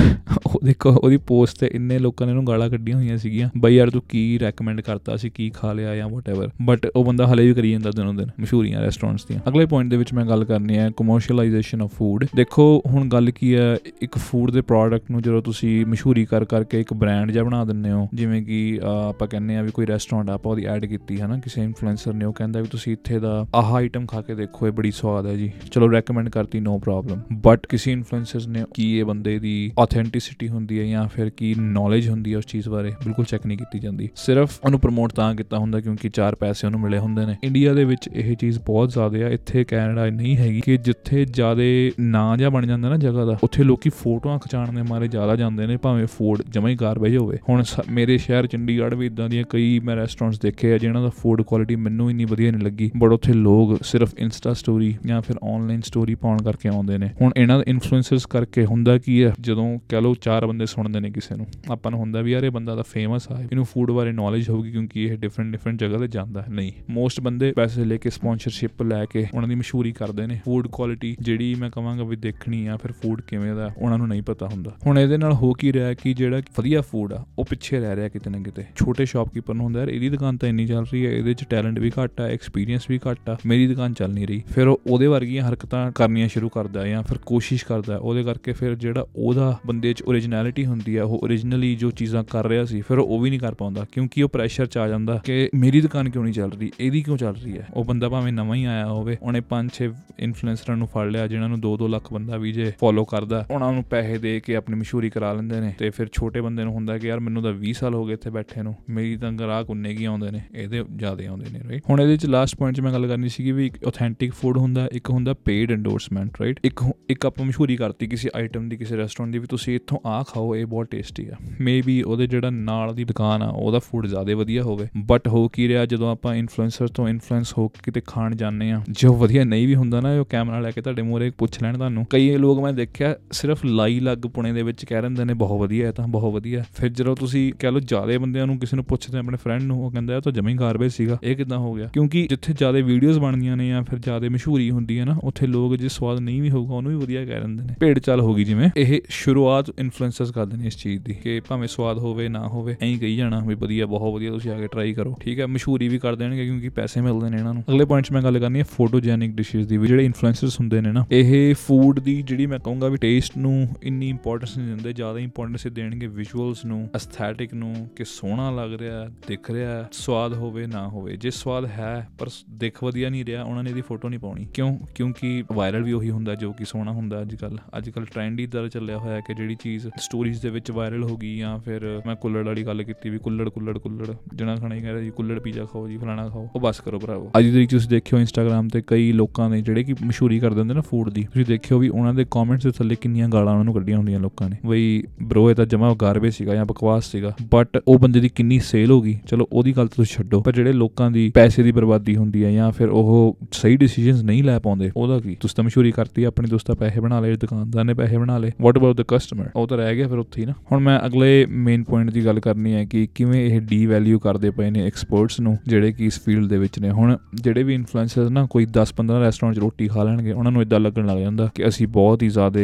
ਉਹ 0.45 0.59
ਦੇਖੋ, 0.63 0.89
ਉਹਦੀ 0.91 1.17
ਪੋਸਟ 1.27 1.59
ਤੇ 1.59 1.69
ਇੰਨੇ 1.73 1.99
ਲੋਕਾਂ 1.99 2.27
ਨੇ 2.27 2.31
ਉਹਨੂੰ 2.31 2.45
ਗਾਲਾਂ 2.47 2.69
ਕੱਢੀਆਂ 2.69 2.97
ਹੋਈਆਂ 2.97 3.17
ਸੀਗੀਆਂ, 3.17 3.49
ਬਈ 3.57 3.75
ਯਾਰ 3.75 3.89
ਤੂੰ 3.89 4.01
ਕੀ 4.09 4.37
ਰეკਮੈਂਡ 4.37 4.81
ਕਰਤਾ 4.81 5.15
ਸੀ, 5.15 5.29
ਕੀ 5.29 5.49
ਖਾ 5.49 5.73
ਲਿਆ 5.73 5.95
ਜਾਂ 5.95 6.07
ਵਾਟਐਵਰ 6.09 6.49
ਬਟ 6.61 6.85
ਉਹ 6.95 7.05
ਬੰਦਾ 7.05 7.27
ਹਲੇ 7.27 7.45
ਵੀ 7.47 7.53
ਕਰੀ 7.53 7.71
ਜਾਂਦਾ 7.71 7.91
ਦਿਨੋਂ 7.91 8.13
ਦਿਨ, 8.13 8.29
ਮਸ਼ਹੂਰੀਆਂ 8.39 8.81
ਰੈਸਟੋਰੈਂਟਸ 8.81 9.25
ਦੀਆਂ। 9.25 9.39
ਅਗਲੇ 9.49 9.65
ਪੁਆਇੰਟ 9.65 9.91
ਦੇ 9.91 9.97
ਵਿੱਚ 9.97 10.13
ਮੈਂ 10.13 10.25
ਗੱਲ 10.25 10.45
ਕਰਨੀ 10.45 10.77
ਹੈ 10.77 10.89
ਕਮਰਸ਼ੀਅਲਾਈਜੇਸ਼ਨ 10.97 11.81
ਆਫ 11.81 11.93
ਫੂਡ 11.93 12.25
ਦੇਖੋ, 12.35 12.81
ਹੁਣ 12.85 13.07
ਗੱਲ 13.09 13.31
ਕੀ 13.31 13.53
ਹੈ, 13.55 13.77
ਇੱਕ 14.01 14.17
ਫੂਡ 14.17 14.51
ਦੇ 14.51 14.61
ਪ੍ਰੋਡਕਟ 14.61 15.11
ਨੂੰ 15.11 15.21
ਜਦੋਂ 15.21 15.41
ਤੁਸੀਂ 15.41 15.85
ਮਸ਼ਹੂਰੀ 15.85 16.25
ਕਰ 16.29 16.39
ਕਰ 16.39 16.45
ਕਰਕੇ 16.45 16.79
ਇੱਕ 16.81 16.93
ਬ੍ਰਾਂਡ 16.93 17.31
ਜਿਹਾ 17.31 17.43
ਬਣਾ 17.43 17.65
ਦਿੰਦੇ 17.65 17.91
ਹੋ। 17.91 18.09
ਜਿਵੇਂ 18.13 18.43
ਕਿ 18.43 18.79
ਅਹ, 18.83 18.87
ਆਪਾਂ 18.87 19.27
ਕਹਿੰਦੇ 19.27 19.57
ਆ 19.57 19.61
ਵੀ 19.61 19.71
ਕੋਈ 19.71 19.87
ਰੈਸਟੋਰੈਂਟ 19.87 20.29
ਆਪਾਂ 20.29 20.51
ਉਹਦੀ 20.51 20.65
ਐਡ 20.65 20.85
ਕੀਤੀ 20.85 21.21
ਹੈ 21.21 21.27
ਨਾ 21.27 21.39
ਕਿਸੇ 21.39 21.63
ਇਨਫਲੂਐਂਸਰ 21.63 22.13
ਨੇ 22.13 22.25
ਉਹ 22.25 22.33
ਕਹਿੰਦਾ 22.33 22.61
ਵੀ 22.61 22.67
ਤੁਸੀਂ 22.67 22.93
ਇੱਥੇ 22.93 23.19
ਦਾ 23.19 23.47
ਆਹ 23.55 23.75
ਆਈਟਮ 23.75 24.05
ਖਾ 24.05 24.21
ਕੇ 24.21 24.35
ਦੇਖੋ 24.35 24.67
ਇਹ 24.67 24.71
ਬੜੀ 24.71 24.91
ਸਵਾਦ 24.91 25.25
ਹੈ 25.25 25.35
ਜੀ। 25.35 25.51
ਚਲੋ 25.71 25.87
ਰეკਮੈਂਡ 25.87 26.29
ਕਰਤੀ 26.29 26.59
ਨੋ 26.59 26.79
ਪ੍ਰੋਬਲਮ 26.79 27.21
ਬਟ 27.33 27.67
ਕਿਸੇ 27.67 27.91
ਇਨਫਲੂਐਂਸਰਸ 27.91 28.47
ਨੇ 28.47 28.63
ਕੀ 28.73 28.97
ਇਹ 28.99 29.05
ਬੰਦੇ 29.05 29.39
ਦੀ 29.39 29.71
ਆਥੈਂਟਿਸਿਟੀ 29.79 30.49
ਹੁੰਦੀ 30.49 30.79
ਹੈ 30.79 30.85
ਜਾਂ 30.85 31.07
ਫਿਰ 31.07 31.29
ਕੀ 31.29 31.55
ਨੌਲੇਜ 31.59 32.09
ਹੁੰਦੀ 32.09 32.33
ਹੈ 32.33 32.37
ਉਸ 32.37 32.45
ਚੀਜ਼ 32.45 32.69
ਬਾਰੇ 32.69 32.89
ਬਿਲਕੁਲ 32.89 33.25
ਚੈੱਕ 33.25 33.45
ਨਹੀਂ 33.45 33.57
ਕੀਤੀ 33.57 33.79
ਜਾਂਦੀ। 33.79 34.09
ਸਿਰਫ 34.15 34.59
ਉਹਨੂੰ 34.65 34.79
ਪ੍ਰਮੋਟ 34.79 35.13
ਤਾਂ 35.13 35.35
ਕੀਤਾ 35.35 35.57
ਹੁੰਦਾ 35.57 35.81
ਕਿਉਂਕਿ 35.81 36.09
ਚਾਰ 36.09 36.35
ਪੈਸੇ 36.35 36.67
ਉਹਨੂੰ 36.67 36.79
ਮਿਲੇ 36.79 36.97
ਹੁੰਦੇ 36.97 37.25
ਨੇ। 37.25 37.35
ਇੰਡੀਆ 37.43 37.73
ਦੇ 37.73 37.83
ਵਿੱਚ 37.83 38.09
ਇਹ 38.13 38.35
ਚੀਜ਼ 38.35 38.59
ਬਹੁਤ 38.59 38.89
ਜ਼ਿਆਦਾ 38.89 39.09
ਆ। 39.09 39.29
ਇੱਥੇ 39.29 39.63
ਕੈਨੇਡਾ 39.63 40.05
ਨਹੀਂ 40.05 40.37
ਹੈਗੀ 40.37 40.61
ਕਿ 40.61 40.77
ਜਿੱਥੇ 40.77 41.25
ਜ਼ਿਆਦਾ 41.25 41.59
ਨਾਂ 41.99 42.37
ਜਾਂ 42.37 42.51
ਬਣ 42.51 42.65
ਜਾਂਦਾ 42.65 42.89
ਨਾ 42.89 42.97
ਜਗ੍ਹਾ 42.97 43.25
ਦਾ 43.25 43.37
ਉੱਥੇ 43.43 43.63
ਲੋਕੀ 43.63 43.89
ਫੋਟੋਆਂ 43.89 44.39
ਖਿਚਾਉਣ 44.39 44.71
ਦੇ 44.71 44.81
ਮਾਰੇ 44.81 45.07
ਜ਼ਿਆਦਾ 45.07 45.35
ਜਾਂਦੇ 45.35 45.67
ਨੇ 45.67 45.77
ਭਾਵੇਂ 45.77 46.07
ਫੂਡ 46.19 46.43
ਜਮਾਂ 46.49 46.69
ਹੀ 46.69 46.75
ਗਾਰਬੇਜ 46.75 47.17
ਹੋਵੇ। 47.17 47.37
ਹੁਣ 47.49 47.63
ਸ- 47.63 47.79
ਮੇਰੇ 47.91 48.17
ਸ਼ਹਿਰ 48.17 48.47
ਚੰਡੀਗੜ੍ਹ 48.47 48.95
ਵੀ 48.95 49.05
ਇਦਾਂ 49.05 49.29
ਦੀਆਂ 49.29 49.43
ਕਈ 49.49 49.79
ਮੈਂ 49.79 49.95
ਰੈਸਟੋਰੈਂਟਸ 49.95 50.39
ਦੇਖੇ 50.39 50.73
ਆ 50.73 50.77
ਜਿਨ੍ਹਾਂ 50.77 51.03
ਦਾ 51.03 51.09
ਫੂਡ 51.09 51.41
ਕੁਆਲਿਟੀ 51.41 51.75
ਮੈਨੂੰ 51.75 52.09
ਇੰਨੀ 52.09 52.25
ਵਧੀਆ 52.25 52.51
ਨਹੀਂ 52.51 52.61
ਲੱਗੀ। 52.61 52.91
ਬਟ 52.97 53.11
ਉੱਥੇ 53.11 53.33
ਲੋਕ 53.33 53.83
ਸਿਰਫ 53.83 54.13
ਇੰਸਟਾ 54.17 54.53
ਸਟੋਰੀ 54.53 54.95
ਜਾਂ 55.05 55.21
ਫਿਰ 55.21 55.35
ਆਨਲਾਈਨ 55.43 55.81
ਸਟੋਰੀ 55.81 56.15
ਪਾਉਣ 56.15 56.37
ਕਰਕੇ 56.37 56.69
ਆਉਂਦੇ 56.69 56.97
ਨੇ। 56.97 57.09
ਹੁਣ 57.21 57.31
ਇਹਨਾਂ 57.37 57.57
ਦੇ 57.57 57.63
ਇਨਫਲੂਐਂਸਰਸ 57.67 58.25
ਕਰਕੇ 58.25 58.65
ਹੁੰਦਾ 58.65 58.97
ਕੀ 58.97 59.23
ਹੈ 59.23 59.33
ਜਦੋਂ 59.39 59.79
ਕਹ 59.89 59.95
ਲਓ 59.95 60.15
ਚਾਰ 60.15 60.45
ਬੰਦੇ 60.45 60.65
ਸੁਣਦੇ 60.65 60.99
ਨੇ 60.99 61.09
ਕਿਸੇ 61.09 61.35
ਨੂੰ, 61.35 61.47
ਆਪਾਂ 61.71 61.91
ਨੂੰ 61.91 61.99
ਹੁੰਦਾ 61.99 62.21
ਵੀ 62.21 62.31
ਯਾਰ 62.31 62.43
ਇਹ 62.43 62.51
ਬੰਦਾ 62.51 62.75
ਤਾਂ 62.75 62.83
ਫੇਮਸ 62.83 63.31
ਆ, 63.31 63.41
ਇਹਨੂੰ 63.41 63.65
ਫੂਡ 63.65 63.91
ਬਾਰੇ 63.91 64.11
ਨੌਲੇਜ 64.11 64.49
ਹੋਊਗੀ 64.49 64.71
ਕਿਉਂਕਿ 64.71 65.03
ਇਹ 65.03 65.17
ਡਿਫਰੈਂਟ 65.17 65.51
ਡਿਫਰੈਂਟ 65.51 65.79
ਜਗ੍ਹਾ 65.79 65.97
ਤੇ 65.97 66.07
ਜਾਂਦਾ। 66.07 66.41
ਹੈ 66.41 66.47
ਨਹੀਂ 66.49 66.71
ਮੋਸਟ 66.89 67.21
ਬੰਦੇ 67.21 67.51
ਪੈਸੇ 67.51 67.85
ਲੈ 67.85 67.97
ਕੇ 67.97 68.09
ਸਪਾਂਸਰਸ਼ਿਪ 68.09 68.81
ਲੈ 68.81 69.05
ਕੇ 69.05 69.27
ਉਹਨਾਂ 69.33 69.49
ਦੀ 69.49 69.55
ਮਸ਼ਹੂਰੀ 69.55 69.91
ਕਰਦੇ 69.91 70.27
ਨੇ। 70.27 70.39
ਫੂਡ 70.45 70.67
ਕੁਆਲਿਟੀ 70.67 71.17
ਜਿਹੜੀ 71.19 71.55
ਮੈਂ 71.55 71.69
ਕਹਾਂਗਾ 71.69 72.03
ਵੀ 72.03 72.15
ਦੇਖਣੀ 72.15 72.67
ਆ, 72.67 72.77
ਫਿਰ 72.77 72.91
ਫੂਡ 72.91 73.21
ਕਿਵੇਂ 73.21 73.55
ਦਾ, 73.55 73.71
ਉਹਨਾਂ 73.77 73.97
ਨੂੰ 73.97 74.07
ਨਹੀਂ 74.07 74.21
ਪਤਾ 74.21 74.47
ਹੁੰਦਾ। 74.47 74.75
ਹੁਣ 74.85 74.99
ਇਹਦੇ 74.99 75.17
ਨਾਲ 75.17 75.33
ਹੋ 75.33 75.53
ਕੀ 75.53 75.73
ਰਿਹਾ 75.73 75.93
ਕਿ 75.93 76.08
ਜਿਹੜਾ 76.13 76.41
ਵਧੀਆ 76.57 76.81
ਫੂਡ 76.81 77.13
ਆ, 77.13 77.23
ਉਹ 77.39 77.45
ਪਿੱਛੇ 77.45 77.79
ਰਹਿ 77.79 77.95
ਰਿਹਾ 77.95 78.07
ਕਿਤੇ 78.07 78.29
ਨਾ 78.29 78.39
ਕਿਤੇ। 78.39 78.63
ਛੋਟੇ 78.75 79.05
ਸ਼ਾਪਕੀਪਰ 79.05 79.53
ਨੂੰ 79.53 79.65
ਹੁੰਦਾ, 79.65 79.79
ਯਾਰ, 79.79 79.89
ਇਹਦੀ 79.89 80.09
ਦੁਕਾਨ 80.09 80.37
ਤਾਂ 80.37 80.49
ਇੰਨੀ 80.49 80.65
ਚੱਲ 80.67 80.83
ਰਹੀ 80.83 81.05
ਹੈ, 81.05 81.11
ਇਹਦੇ 81.11 81.33
'ਚ 81.33 81.43
ਟੈਲੈਂਟ 81.49 81.79
ਵੀ 81.79 81.91
ਘੱਟ 81.99 82.21
ਆ 82.21 82.27
ਐਕਸਪੀਰੀਅੰਸ 82.27 82.89
ਵੀ 82.89 82.99
ਘੱਟ 83.09 83.29
ਆ, 83.29 83.37
ਮੇਰੀ 83.45 83.67
ਦੁਕਾਨ 83.67 83.93
ਚੱਲ 83.93 84.13
ਨਹੀਂ 84.13 84.27
ਰਹੀ। 84.27 84.41
ਫਿਰ 84.53 84.67
ਉਹ 84.67 84.81
ਉਹਦੇ 84.87 85.07
ਵਰਗੀਆਂ 85.07 85.47
ਹਰਕਤਾਂ 85.49 85.91
ਕਰਨੀਆਂ 85.91 86.27
ਸ਼ੁਰੂ 86.27 86.49
ਕਰਦਾ 86.49 86.85
ਜਾਂ 86.87 87.03
ਫਿਰ 87.03 87.17
ਕੋਸ਼ਿਸ਼ 87.25 87.65
ਕਰਦਾ, 87.65 87.97
ਉਹਦੇ 87.97 88.23
ਕਰਕੇ 88.23 88.53
ਫਿਰ 88.53 88.75
ਜਿਹੜਾ 88.75 89.05
ਉਹਦਾ 89.15 89.57
ਬੰਦੇ 89.65 89.93
'ਚ 89.93 90.03
ਓਰੀਜਨੈਲਿਟੀ 90.03 90.65
ਹੁੰਦੀ 90.65 90.95
ਆ, 90.95 91.03
ਉਹ 91.03 91.19
ਓਰੀਜਨਲੀ 91.23 91.75
ਜੋ 91.75 91.91
ਚੀਜ਼ਾਂ 91.91 92.23
ਕਰ 92.23 92.47
ਰਿਹਾ 92.47 92.65
ਸੀ, 92.65 92.81
ਫਿਰ 92.81 92.97
ਉਹ 92.97 93.19
ਵੀ 93.19 93.29
ਨਹੀਂ 93.29 93.39
ਕਰ 93.39 93.53
ਪਾਉਂਦਾ, 93.53 93.85
ਕਿਉਂਕਿ 93.91 94.23
ਉਹ 94.23 94.29
ਪ੍ਰੈਸ਼ਰ 94.29 94.65
'ਚ 94.65 94.77
ਆ 94.77 94.87
ਜਾਂਦਾ 94.87 95.19
ਕਿ 95.25 95.49
ਮੇਰੀ 95.55 95.81
ਦੁਕਾਨ 95.81 96.09
ਕਿਉਂ 96.09 96.23
ਨਹੀਂ 96.23 96.33
ਚੱਲ 96.33 96.51
ਰਹੀ, 96.51 96.71
ਇਹਦੀ 96.79 97.01
ਕਿਉਂ 97.01 97.17
ਚੱਲ 97.17 97.35
ਰਹੀ 97.35 97.57
ਹੈ? 97.57 97.67
ਉਹ 97.73 97.85
ਬੰਦਾ 97.85 98.09
ਭਾਵੇਂ 98.09 98.33
ਨਵਾਂ 98.33 98.55
ਹੀ 98.55 98.63
ਆਇਆ 98.65 98.85
ਹੋਵੇ, 98.85 99.17
ਉਹਨੇ 99.21 99.41
5-6 99.49 99.91
ਇਨਫਲੂਐਂਸਰਾਂ 100.19 100.77
ਨੂੰ 100.77 100.87
ਫੜ 100.87 101.05
ਲਿਆ, 101.07 101.27
ਜਿਨ੍ਹਾਂ 101.27 101.49
ਨੂੰ 101.49 101.59
2-2 101.61 101.87
ਲੱਖ 101.87 102.13
ਬੰਦਾ 102.13 102.37
ਵੀ 102.37 102.51
ਜੇ 102.51 102.71
ਫੋਲੋ 102.79 103.05
ਕਰਦਾ, 103.05 103.45
ਉਹਨਾਂ 103.51 103.71
ਨੂੰ 103.73 103.83
ਪੈਸੇ 103.83 104.17
ਦੇ 104.17 104.39
ਕੇ 104.39 104.55
ਆਪਣੀ 104.55 104.75
ਮਸ਼ਹੂਰੀ 104.75 105.09
ਕਰਾ 105.09 105.33
ਲੈਂਦੇ 105.33 105.59
ਨੇ, 105.59 105.73
ਤੇ 105.77 105.89
ਫਿਰ 105.99 106.07
ਛੋਟੇ 106.11 106.41
ਬੰਦੇ 106.41 106.63
ਨੂੰ 106.63 106.73
ਹੁੰਦਾ 106.73 106.97
ਕਿ 106.97 107.07
ਯਾਰ 107.07 107.19
ਮੈਨੂੰ 107.19 107.43
ਤਾਂ 107.43 107.53
20 107.53 107.71
ਸਾਲ 107.71 107.93
ਹੋ 107.93 108.05
ਗਏ 108.05 108.13
ਇੱਥੇ 108.13 108.29
ਬੈਠੇ 108.29 108.61
ਨੂੰ, 108.61 108.75
ਮੇਰੀ 108.89 109.17
ਤਾਂ 109.17 109.31
ਗ੍ਰਾਹਕ 109.31 109.69
ਉਨੇ 109.69 109.95
ਕੀ 109.95 110.05
ਆਉਂਦੇ 110.05 110.31
ਨੇ, 110.31 110.41
ਇਹਦੇ 110.55 110.83
ਜ਼ਿਆਦੇ 110.95 111.25
ਆਉਂਦੇ 111.25 111.45
ਨੇ 111.53 111.59
ਰਾਈਟ 111.69 111.83
ਹੁਣ 111.89 112.01
ਇਹਦੇ 112.01 112.17
ਚ 112.17 112.25
ਲਾਸਟ 112.25 112.55
ਪੁਆਇੰਟ 112.55 112.77
'ਚ 112.77 112.81
ਮੈਂ 112.81 112.91
ਗੱਲ 112.91 113.07
ਕਰਨੀ 113.07 113.29
ਸੀਗੀ 113.29 113.51
ਵੀ 113.51 113.65
ਇੱਕ 113.65 113.87
ਆਥੈਂਟਿਕ 113.87 114.33
ਫੂਡ 114.33 114.57
ਹੁੰਦਾ, 114.57 114.89
ਇੱਕ 114.91 115.09
ਹੁੰਦਾ 115.09 115.33
ਪੇਡ 115.33 115.71
ਐਂਡੋਰਸਮੈਂਟ 115.71 116.41
ਰਾਈਟ 116.41 116.59
ਇੱਕ 116.65 116.81
ਹੁ- 116.81 116.91
ਇੱਕ 117.09 117.25
ਆਪਾਂ 117.25 117.45
ਮਸ਼ਹੂਰੀ 117.45 117.75
ਕਰਤੀ 117.75 118.07
ਕਿਸੇ 118.07 118.29
ਆਈਟਮ 118.35 118.69
ਦੀ, 118.69 118.77
ਕਿਸੇ 118.77 118.97
ਰੈਸਟੋਰੈਂਟ 118.97 119.33
ਦੀ 119.33 119.39
ਵੀ 119.39 119.47
ਤੁਸੀਂ 119.47 119.75
ਇੱਥੋਂ 119.75 119.99
ਆ 120.05 120.23
ਖਾਓ, 120.23 120.55
ਇਹ 120.55 120.65
ਬਹੁਤ 120.65 120.87
ਟੇਸਟੀ 120.91 121.27
ਆ। 121.27 121.33
ਮੇਬੀ 121.61 122.01
ਉਹਦੇ 122.01 122.27
ਜਿਹੜਾ 122.27 122.49
ਨਾਲ 122.49 122.95
ਦੀ 122.95 123.03
ਦੁਕਾਨ 123.03 123.43
ਆ, 123.43 123.49
ਉਹਦਾ 123.49 123.79
ਫੂਡ 123.79 124.07
ਜ਼ਿਆਦਾ 124.07 124.35
ਵਧੀਆ 124.35 124.63
ਹੋਵੇ। 124.63 124.87
ਬਟ 124.97 125.27
ਹੋ 125.27 125.47
ਕੀ 125.47 125.67
ਰਿਹਾ 125.67 125.85
ਜਦੋਂ 125.85 126.11
ਆਪਾਂ 126.11 126.35
ਇਨਫਲੂਐਂਸਰ 126.35 126.87
ਤੋਂ 126.87 127.09
ਇਨਫਲੂਐਂਸ 127.09 127.53
ਹੋ 127.57 127.67
ਕੇ 127.67 127.79
ਕਿਤੇ 127.83 128.01
ਖਾਣ 128.07 128.35
ਜਾਂਦੇ 128.35 128.71
ਆ, 128.71 128.81
ਜੋ 128.91 129.13
ਵਧੀਆ 129.13 129.43
ਨਹੀਂ 129.43 129.67
ਵੀ 129.67 129.75
ਹੁੰਦਾ 129.75 130.01
ਨਾ, 130.01 130.19
ਉਹ 130.19 130.25
ਕੈਮਰਾ 130.25 130.59
ਲੈ 130.59 130.71
ਕੇ 130.71 130.81
ਤੁਹਾਡੇ 130.81 131.01
ਮੂਹਰੇ 131.01 131.29
ਪੁੱਛ 131.29 131.63
ਲੈਣ 131.63 131.77
ਤੁਹਾਨੂੰ। 131.77 132.05
ਕਈ 132.09 132.37
ਲੋਕ 132.37 132.59
ਮੈਂ 132.59 132.73
ਦੇਖਿਆ 132.73 133.15
ਸਿਰਫ 133.31 133.65
ਲਾਈ 133.65 133.99
ਲੱਗ 133.99 134.17
ਪੁਣੇ 134.17 134.53
ਦੇ 134.53 134.63
ਵਿੱਚ 134.63 134.85
ਕਹਿ 134.85 135.01
ਰਹਿੰਦੇ 135.01 135.25
ਨੇ, 135.25 135.33
ਬਹੁਤ 135.33 135.59
ਵਧੀਆ 135.59 135.88
ਹੈ 135.89 135.93
ਤਾਂ 135.93 136.07
ਬਹੁਤ 136.07 136.33
ਵਧੀਆ। 136.33 136.63
ਫਿਰ 136.73 136.89
ਜਦੋਂ 136.89 137.15
ਤੁਸੀਂ 137.15 137.53
ਕਹਿ 137.59 137.71
ਲਓ 137.71 137.79
ਜ਼ਿਆਦਾ 137.79 138.17
ਬੰਦਿਆਂ 138.17 138.47
ਨੂੰ 138.47 138.57
ਕਿਸੇ 138.59 138.75
ਨੂੰ 138.75 138.85
ਪੁੱਛਦੇ 138.85 139.17
ਆਪਣੇ 139.17 139.37
ਫਰੈਂਡ 139.37 139.61
ਨੂੰ, 139.61 139.85
ਉਹ 139.85 139.91
ਕਹਿੰਦਾ 139.91 140.15
ਇਹ 140.15 140.21
ਤਾਂ 140.21 140.31
ਜਮੀ 140.31 140.53
ਗਾਰਬੇਜ 140.53 140.91
ਸੀਗਾ। 140.91 141.17
ਇਹ 141.23 141.35
ਕਿਦਾਂ 141.35 141.57
ਹੋ 141.57 141.73
ਗਿਆ? 141.73 141.89
ਕਿਉਂਕਿ 141.93 142.27
ਜਿੱਥੇ 142.29 142.53
ਜ਼ਿਆਦਾ 142.53 142.79
ਵੀਡੀਓਜ਼ 142.79 143.19
ਬਣਦੀਆਂ 143.19 143.57
ਨੇ 143.57 143.67
ਜਾਂ 143.69 143.83
ਫਿਰ 143.83 143.99
ਜ਼ਿਆਦਾ 143.99 144.29
ਮਸ਼ਹੂਰੀ 144.29 144.69
ਹੁੰਦੀ 144.71 144.99
ਹੈ 144.99 145.05
ਨਾ, 145.05 145.19
ਉੱਥੇ 145.23 145.47
ਲੋਕ 145.47 145.75
ਜੇ 145.75 145.89
ਸਵਾਦ 145.89 146.19
ਨਹੀਂ 146.19 146.41
ਵੀ 146.41 146.49
ਹੋਊਗਾ, 146.49 146.75
ਉਹਨੂੰ 146.75 146.91
ਵੀ 146.91 146.97
ਵਧੀਆ 146.97 147.25
ਕਹਿ 147.25 147.39
ਦਿੰਦੇ 147.39 147.63
ਨੇ। 147.63 147.73
ਭੇਡ 147.79 147.99
ਚਾਲ 147.99 148.21
ਹੋ 148.21 148.33
ਗਈ 148.33 148.43
ਜਿਵੇਂ। 148.43 148.69
ਇਹ 148.77 149.01
ਸ਼ੁਰੂਆਤ 149.09 149.71
ਇਨਫਲੂਐਂਸਰਸ 149.79 150.31
ਕਰਦੇ 150.31 150.57
ਨੇ 150.57 150.67
ਇਸ 150.67 150.77
ਚੀਜ਼ 150.77 151.03
ਦੀ 151.03 151.13
ਕਿ 151.13 151.39
ਭਾਵੇਂ 151.39 151.67
ਸਵਾਦ 151.67 151.97
ਹੋਵੇ, 151.97 152.27
ਨਾ 152.29 152.47
ਹੋਵੇ, 152.47 152.75
ਐਂ 152.81 152.97
ਕਹੀ 152.97 153.15
ਜਾਣਾ 153.15 153.39
ਵੀ 153.47 153.55
ਵਧੀਆ, 153.55 153.85
ਬਹੁਤ 153.85 154.13
ਵਧੀਆ, 154.13 154.31
ਤੁਸੀਂ 154.31 154.51
ਆ 154.51 154.59
ਕੇ 154.59 154.67
ਟਰਾਈ 154.67 154.93
ਕਰੋ। 154.93 155.15
ਠੀਕ 155.19 155.39
ਹੈ, 155.39 155.47
ਮਸ਼ਹੂਰੀ 155.47 155.87
ਵੀ 155.87 155.99
ਕਰ 155.99 156.15
ਦੇਣਗੇ 156.15 156.45
ਕਿਉਂਕਿ 156.45 156.69
ਪੈਸੇ 156.69 157.01
ਮਿਲਦੇ 157.01 157.29
ਨੇ 157.29 157.37
ਇਹਨਾਂ 157.37 157.53
ਨੂੰ। 157.53 157.63
ਅਗਲੇ 157.69 157.85
ਪੁਆਇੰਟ 157.85 158.07
'ਚ 158.07 158.11
ਮੈਂ 158.11 158.21
ਗੱਲ 158.21 158.39
ਕਰਨੀ 158.39 158.59
ਹੈ 158.59 158.63
ਫੋਟੋਜੈਨਿਕ 158.63 159.31
ਡਿਸ਼ਸ 159.31 159.65
ਦੀ 159.65 159.77
ਵੀ, 159.77 159.87
ਜਿਹੜੇ 159.87 160.05
ਇਨਫਲੂਐਂਸਰਸ 160.05 160.59
ਹੁੰਦੇ 160.59 160.81
ਨੇ 160.81 160.91
ਨਾ, 160.91 161.05
ਇਹ 161.11 161.55
ਫੂਡ 161.55 161.99
ਦੀ 161.99 162.21
ਜਿਹੜੀ 162.21 162.45
ਮੈਂ 162.45 162.59
ਕਹੂੰਗਾ 162.59 162.87
ਵੀ 162.87 162.97
ਟੇਸਟ 162.97 163.37
ਨੂੰ 163.37 163.67
ਇੰਨੀ 163.83 164.09
ਇੰਪੋਰਟੈਂਸ 164.09 164.57
ਨਹੀਂ 164.57 164.67
ਦਿੰਦੇ, 164.67 164.93
ਜ਼ਿਆਦਾ 164.93 165.19
ਇੰਪੋਰਟੈਂਸ 165.19 165.67
ਦੇਣਗੇ 165.79 166.07
ਵਿਜ਼ੂਅਲਸ 166.07 166.65
ਨੂੰ 166.65 166.89
ਐਸਥੈਟਿਕ 166.95 167.53
ਨੂੰ 167.53 167.89
ਕਿ 167.95 168.05
ਸੋਹਣਾ 168.05 168.51
ਲੱਗ 168.51 168.73
ਰਿਹਾ 168.73 169.03
ਹੈ, 169.03 169.09
ਦਿਖ 169.27 169.51
ਰਿਹਾ 169.51 169.71
ਹੈ, 169.71 169.87
ਸਵਾਦ 169.91 170.33
ਹੋਵੇ 170.33 170.67
ਨਾ 170.67 170.87
ਹੋਵੇ। 170.87 171.17
ਜੇ 171.17 171.31
ਸਵਾਦ 171.31 171.65
ਹੈ 171.65 172.07
ਪਰ 172.19 172.27
ਸ- 172.27 172.45
ਦਿਖ 172.49 172.83
ਵਧੀਆ 172.83 173.09
ਨਹੀਂ 173.09 173.25
ਰਿਹਾ 173.25 173.43
ਉਹਨਾਂ 173.43 173.63
ਨੇ 173.63 173.69
ਇਹਦੀ 173.69 173.81
ਫੋਟੋ 173.81 174.09
ਨਹੀਂ 174.09 174.19
ਪਾਉਣੀ। 174.19 174.45
ਕਿਉਂ? 174.45 174.77
ਕਿਉਂਕਿ 174.95 175.43
ਵਾਇਰਲ 175.53 175.83
ਵੀ 175.83 175.91
ਉਹੀ 175.91 176.09
ਹੁੰਦਾ 176.09 176.35
ਜੋ 176.35 176.53
ਕਿ 176.53 176.65
ਸੋਹਣਾ 176.65 176.91
ਹੁੰਦਾ 176.91 177.21
ਅੱਜ 177.21 177.35
ਕੱਲ 177.35 177.57
ਅੱਜ 177.77 177.89
ਕੱਲ 177.89 178.05
ਟ੍ਰੈਂਡ 178.05 178.39
ਹੀ 178.39 178.45
ਦਰ 178.45 178.69
ਚੱਲਿਆ 178.69 178.97
ਹੋਇਆ 178.97 179.15
ਹੈ 179.15 179.19
ਕਿ 179.19 179.33
ਜਿਹੜੀ 179.33 179.55
ਚੀਜ਼ 179.55 179.87
ਸਟੋਰੀਜ਼ 179.97 180.41
ਦੇ 180.41 180.49
ਵਿੱਚ 180.49 180.71
ਵਾਇਰਲ 180.71 181.03
ਹੋ 181.03 181.17
ਗਈ 181.17 181.37
ਜਾਂ 181.37 181.59
ਫਿਰ 181.59 182.01
ਮੈਂ 182.05 182.15
ਕੁੱਲੜ 182.15 182.45
ਵਾਲੀ 182.45 182.63
ਗੱਲ 182.63 182.83
ਕੀਤੀ 182.83 183.09
ਵੀ 183.09 183.17
ਕੁੱਲੜ 183.17 183.49
ਕੁੱਲੜ 183.49 183.77
ਕੁੱਲੜ। 183.77 184.13
ਜਣਾ 184.35 184.55
ਖਾਣਾ 184.55 184.75
ਹੀ 184.75 184.81
ਕਹਿੰਦਾ 184.81 185.01
ਜੀ 185.01 185.09
ਕੁੱਲੜ 185.09 185.39
ਪੀਜ਼ਾ 185.39 185.65
ਖਾਓ 185.65 185.87
ਜੀ 185.87 185.97
ਫਲਾਣਾ 185.97 186.29
ਖਾਓ। 186.29 186.47
ਉਹ 186.55 186.59
ਬਸ 186.59 186.79
ਕਰੋ 186.79 186.99
ਭਰਾਵੋ। 186.99 187.31
ਅੱਜ 187.39 187.45
ਦੀ 187.45 187.51
ਤਰੀਕ 187.51 187.69
'ਚ 187.69 187.71
ਤੁਸੀਂ 187.71 187.89
ਦੇਖਿਓ 187.89 188.19
ਇੰਸਟਾਗ੍ਰam 188.19 188.69
ਤੇ 188.73 188.83
ਕਈ 188.87 189.11
ਲੋਕਾਂ 189.11 189.49
ਨੇ 189.49 189.61
ਜਿਹੜੇ 189.61 189.83
ਕਿ 189.83 189.95
ਮਸ਼ਹੂਰੀ 190.03 190.39
ਕਰ 190.39 190.53
ਦਿੰਦੇ 190.53 190.73
ਨਾ 190.73 190.81
ਫੂਡ 190.81 191.09
ਦੀ। 191.09 191.23
ਤੁਸੀਂ 191.23 191.45
ਦੇਖਿਓ 191.45 191.79
ਵੀ 191.79 191.89
ਉਹਨਾਂ 191.89 192.13
ਦੇ 192.13 192.25
ਕਮੈਂਟਸ 192.31 192.63
ਦੇ 192.63 192.71
ਥੱਲੇ 192.71 192.95
ਕਿੰਨੀਆਂ 192.95 193.29
ਗਾਲਾਂ 193.29 193.51
ਉਹਨਾਂ 193.51 193.65
ਨੂੰ 193.65 193.73
ਕੱਢੀਆਂ 193.73 193.97
ਹੁੰਦੀਆਂ 193.97 194.19
ਲੋਕਾਂ 194.19 194.49
ਨੇ। 194.49 194.57
ਬਈ 194.65 195.03
ਬ్రో 195.23 195.49
ਇਹ 195.49 195.55
ਤਾਂ 195.55 195.65
ਜਮਾ 195.69 195.93
ਗਾਰਬੇਜ 196.01 196.33
ਸੀਗਾ 196.33 196.55
ਜਾਂ 196.55 196.65
ਬਕਵਾਸ 196.65 197.11
ਸੀਗਾ 197.11 197.33
ਬਟ 197.53 197.81
ਉਹ 197.87 197.99
ਬੰਦੇ 197.99 198.19
ਦੀ 198.19 198.29
ਕਿੰਨੀ 198.29 198.59
ਸੇਲ 198.61 198.91
ਹੋ 198.91 199.01
ਗਈ। 199.01 199.17
ਚਲੋ, 199.27 199.47
ਉਹਦੀ 199.51 199.71
ਗੱਲ 199.71 199.87
ਤਾਂ 199.87 199.95
ਤੁਸੀਂ 199.95 200.17
ਛੱਡੋ, 200.17 200.39
ਪਰ 200.41 200.51
ਜਿਹੜੇ 200.51 200.73
ਲੋਕਾਂ 200.73 201.09
ਦੀ 201.11 201.29
ਪੈਸੇ 201.35 201.63
ਦੀ 201.63 201.71
ਬਰਬਾਦੀ 201.71 202.15
ਹੁੰਦੀ 202.15 202.43
ਹੈ 202.43 202.51
ਜਾਂ 202.51 202.71
ਫਿਰ 202.71 202.89
ਉਹ 202.89 203.37
ਸਹੀ 203.51 203.77
ਡਿਸੀਜਨਸ 203.77 204.21
ਨਹੀਂ 204.23 204.43
ਲੈ 204.43 204.57
ਪਾਉਂਦੇ, 204.59 204.91
ਉਹਦਾ 204.95 205.19
ਕੀ? 205.19 205.35
ਤੁਸੀਂ 205.41 205.55
ਤਾਂ 205.55 205.63
ਮਸ਼ਹੂਰੀ 205.63 205.91
ਕਰਤੀ, 205.91 206.23
ਆਪਣੀ 206.23 206.47
ਦੋਸਤਾ 206.49 206.73
ਪੈਸੇ 206.75 206.99
ਬਣਾ 206.99 207.19
ਲਏ, 207.19 207.35
ਦੁਕਾਨਦਾਰ 207.35 207.85
ਨੇ 207.85 207.93
ਪੈਸੇ 207.93 208.17
ਬਣਾ 208.17 208.37
ਲਏ। 208.37 208.51
ਵਾਟ 208.61 208.77
ਅਬਾਊਟ 208.77 208.97
ਦ 208.97 209.03
ਕਸਟਮਰ 209.07 209.49
ਉਹ 209.55 209.67
ਤਾਂ 209.67 209.77
ਰਹਿ 209.77 209.95
ਗਿਆ 209.95 210.07
ਫਿਰ 210.07 210.17
ਉੱਥੇ 210.17 210.41
ਹੀ 210.41 210.45
ਨਾ। 210.45 210.53
ਹੁਣ 210.71 210.79
ਮੈਂ 210.79 210.99
ਅਗਲੇ 211.05 211.45
ਮੇਨ 211.49 211.83
ਪੁਆਇੰਟ 211.83 212.11
ਦੀ 212.11 212.25
ਗੱਲ 212.25 212.39
ਕਰਨੀ 212.39 212.73
ਹੈ 212.73 212.83
ਕਿ 212.85 213.07
ਕਿਵੇਂ 213.15 213.45
ਇਹ 213.45 213.59
ਡੀ 213.61 213.85
ਵੈਲਿਊ 213.85 214.19
ਕਰਦੇ 214.19 214.49
ਪਏ 214.51 214.69
ਨੇ 214.69 214.85
ਐਕਸਪਰਟਸ 214.85 215.39
ਨੂੰ, 215.39 215.57
ਜਿਹੜੇ 215.67 215.91
ਕਿ 215.91 216.05
ਇਸ 216.05 216.19
ਫੀਲਡ 216.25 216.47
ਦੇ 216.49 216.57
ਵਿੱਚ 216.57 216.79
ਨੇ। 216.79 216.89
ਹੁਣ 216.91 217.15
ਜਿਹੜੇ 217.35 217.63
ਵੀ 217.63 217.73
ਇਨਫਲੂਐਂਸਰਸ 217.73 218.29
ਨਾ 218.29 218.45
ਕੋਈ 218.49 218.65
10-15 218.73 219.19
ਰੈਸਟੋਰੈਂਟ 219.21 219.55
'ਚ 219.55 219.59
ਰੋਟੀ 219.59 219.87
ਖਾ 219.87 220.03
ਲੈਣਗੇ, 220.03 220.31
ਉਹਨਾਂ 220.31 220.51
ਨੂੰ 220.51 220.61
ਇਦਾਂ 220.61 220.79
ਲੱਗਣ 220.79 221.05
ਲੱਗ 221.05 221.17
ਜਾਂਦਾ 221.19 221.49
ਕਿ 221.55 221.67
ਅਸੀਂ 221.67 221.87
ਬਹੁਤ 221.89 222.23
ਹੀ 222.23 222.29
ਜ਼ਿਆਦਾ 222.29 222.59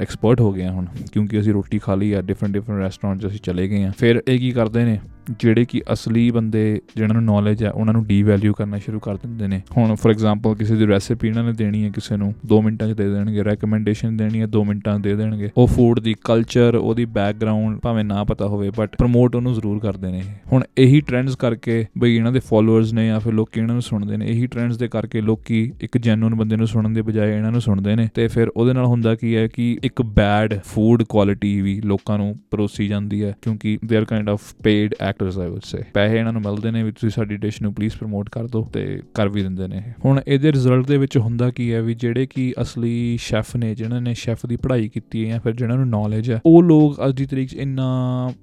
ਐਕਸਪਰਟ 0.00 0.40
ਹੋ 0.40 0.52
ਗਏ 0.52 0.64
ਹਾਂ 0.64 0.72
ਹੁਣ, 0.72 0.86
ਕਿਉਂਕਿ 1.12 1.40
ਅਸੀਂ 1.40 1.52
ਰੋਟੀ 1.52 1.78
ਖਾ 1.78 1.94
ਲਈ 1.94 2.12
ਆ 2.12 2.20
ਡਿਫਰੈਂਟ 2.22 2.49
ਡਿਫਰੈਂਟ 2.52 2.80
ਰੈਸਟੋਰੈਂਟ 2.80 3.20
'ਚ 3.20 3.26
ਅਸੀਂ 3.26 3.40
ਚਲੇ 3.40 3.68
ਗਏ 3.68 3.84
ਹਾਂ। 3.84 3.92
ਫਿਰ 3.98 4.22
ਇਹ 4.28 4.38
ਕੀ 4.38 4.50
ਕਰਦੇ 4.50 4.84
ਨੇ, 4.84 4.98
ਜਿਹੜੇ 5.40 5.64
ਕਿ 5.64 5.82
ਅਸਲੀ 5.92 6.30
ਬੰਦੇ 6.30 6.80
ਜਿਹਨਾਂ 6.96 7.14
ਨੂੰ 7.14 7.24
ਨੌਲੇਜ 7.24 7.64
ਹੈ, 7.64 7.70
ਉਹਨਾਂ 7.70 7.94
ਨੂੰ 7.94 8.04
ਡੀਵੈਲਿਊ 8.06 8.52
ਕਰਨਾ 8.52 8.78
ਸ਼ੁਰੂ 8.78 8.98
ਕਰ 8.98 9.16
ਦਿੰਦੇ 9.16 9.48
ਨੇ। 9.48 9.60
ਹੁਣ 9.76 9.94
ਫੋਰ 9.94 10.10
ਐਗਜ਼ਾਮਪਲ 10.10 10.54
ਕਿਸੇ 10.54 10.76
ਦੀ 10.76 10.86
ਰੈਸਿਪੀ 10.86 11.28
ਇਹਨਾਂ 11.28 11.44
ਨੇ 11.44 11.52
ਦੇਣੀ 11.52 11.84
ਹੈ 11.84 11.90
ਕਿਸੇ 11.90 12.16
ਨੂੰ 12.16 12.34
2 12.46 12.60
ਮਿੰਟਾਂ 12.62 12.88
'ਚ 12.88 12.92
ਦੇ 12.92 13.08
ਦੇਣਗੇ 13.10 13.42
ਰეკਮੈਂਡੇਸ਼ਨ 13.42 14.16
ਦੇਣੀ 14.16 14.40
ਹੈ 14.40 14.46
2 14.46 14.64
ਮਿੰਟਾਂ 14.64 14.98
'ਚ 14.98 15.02
ਦੇ 15.02 15.14
ਦੇਣਗੇ। 15.16 15.50
ਉਹ 15.56 15.66
ਫੂਡ 15.66 16.00
ਦੀ 16.00 16.14
ਕਲਚਰ 16.24 16.74
ਉਹਦੀ 16.74 17.04
ਬੈਕਗ੍ਰਾਉਂਡ 17.04 17.78
ਭਾਵੇਂ 17.78 18.04
ਨਾ 18.04 18.24
ਪਤਾ 18.24 18.46
ਹੋਵੇ 18.46 18.70
ਬਟ 18.70 18.96
ਪ੍ਰਮੋਟ 18.96 19.36
ਉਹਨੂੰ 19.36 19.54
ਜ਼ਰੂਰ 19.54 19.78
ਕਰਦੇ 19.78 20.10
ਨੇ 20.12 20.18
ਇਹ। 20.18 20.24
ਹੁਣ 20.52 20.64
ਇਹੀ 20.78 21.00
ਟ੍ਰੈਂਡਸ 21.00 21.36
ਕਰਕੇ 21.36 21.84
ਬਈ 21.98 22.16
ਇਹਨਾਂ 22.16 22.32
ਦੇ 22.32 22.40
ਫਾਲੋਅਰਸ 22.40 22.92
ਨੇ 22.92 23.06
ਜਾਂ 23.06 23.20
ਫਿਰ 23.20 23.32
ਲੋਕੀ 23.32 23.60
ਇਹਨਾਂ 23.60 23.74
ਨੂੰ 23.74 23.82
ਸੁਣਦੇ 23.82 24.16
ਨੇ, 24.16 24.26
ਇਹੀ 24.26 24.46
ਟ੍ਰੈਂਡਸ 24.46 24.76
ਦੇ 24.76 24.88
ਕਰਕੇ 24.88 25.20
ਲੋਕੀ 25.20 25.72
ਇੱਕ 25.80 25.98
ਜੈਨੂਇਨ 25.98 26.34
ਬੰਦੇ 26.34 26.56
ਨੂੰ 26.56 26.66
ਸੁਣਨ 26.66 26.92
ਦੇ 26.92 27.02
ਬਜਾਏ 27.02 27.36
ਇਹਨਾਂ 27.36 27.52
ਨੂੰ 27.52 27.60
ਸੁਣਦੇ 27.60 27.96
ਨੇ। 27.96 28.08
ਤੇ 28.14 28.28
ਫਿਰ 28.28 28.48
ਉਹਦੇ 28.48 28.72
ਨਾਲ 28.72 28.84
ਹੁੰਦਾ 28.84 29.14
ਕੀ 29.14 29.36
ਹੈ 29.36 29.46
ਕਿ 29.46 29.78
ਇੱਕ 29.84 30.02
ਬੈਡ 30.02 30.58
ਫੂਡ 30.64 31.02
ਕੁਆਲਿਟੀ 31.02 31.60
ਵੀ 31.60 31.80
ਲੋਕਾਂ 31.80 32.18
ਨੂੰ 32.18 32.29
ਪਰੋਸੀ 32.50 32.86
ਜਾਂਦੀ 32.88 33.22
ਹੈ, 33.24 33.34
ਕਿਉਂਕਿ 33.42 33.78
they 33.84 33.96
are 33.96 34.04
kind 34.04 34.28
of 34.28 34.54
paid 34.62 34.94
actors 35.00 35.38
I 35.38 35.48
would 35.48 35.62
say 35.64 35.82
ਪੈਸੇ 35.94 36.18
ਇਹਨਾਂ 36.18 36.32
ਨੂੰ 36.32 36.42
ਮਿਲਦੇ 36.42 36.70
ਨੇ 36.70 36.82
ਵੀ 36.82 36.92
ਤੁਸੀਂ 36.92 37.10
ਸਾਡੀ 37.10 37.36
ਡਿਸ਼ 37.36 37.60
ਨੂੰ 37.62 37.72
ਪਲੀਜ਼ 37.74 37.96
ਪ੍ਰਮੋਟ 37.96 38.28
ਕਰ 38.28 38.46
ਦਿਓ 38.46 38.62
ਤੇ 38.72 39.00
ਕਰ 39.14 39.28
ਵੀ 39.28 39.42
ਦਿੰਦੇ 39.42 39.68
ਨੇ 39.68 39.76
ਇਹ। 39.76 39.92
ਹੁਣ 40.04 40.20
ਇਹਦੇ 40.26 40.52
ਰਿਜ਼ਲਟ 40.52 40.86
ਦੇ 40.86 40.96
ਵਿੱਚ 40.96 41.16
ਹੁੰਦਾ 41.18 41.50
ਕੀ 41.50 41.72
ਹੈ 41.72 41.82
ਵੀ 41.82 41.94
ਜਿਹੜੇ 41.94 42.26
ਕਿ 42.26 42.52
ਅਸਲੀ 42.62 43.16
ਸ਼ੈਫ 43.20 43.54
ਨੇ 43.56 43.74
ਜਿਨ੍ਹਾਂ 43.74 44.00
ਨੇ 44.00 44.14
ਸ਼ੈਫ 44.14 44.46
ਦੀ 44.46 44.56
ਪੜ੍ਹਾਈ 44.56 44.88
ਕੀਤੀ 44.88 45.24
ਹੈ 45.24 45.30
ਜਾਂ 45.30 45.40
ਫਿਰ 45.40 45.52
ਜਿਨ੍ਹਾਂ 45.52 45.78
ਨੂੰ 45.78 45.88
ਨੌਲੇਜ 45.88 46.30
ਹੈ, 46.30 46.40
ਉਹ 46.46 46.62
ਲੋਕ 46.62 47.00
ਅੱਜ 47.06 47.16
ਦੀ 47.16 47.26
ਤਰੀਕ 47.26 47.48
'ਚ 47.48 47.54
ਇੰਨਾ 47.54 47.88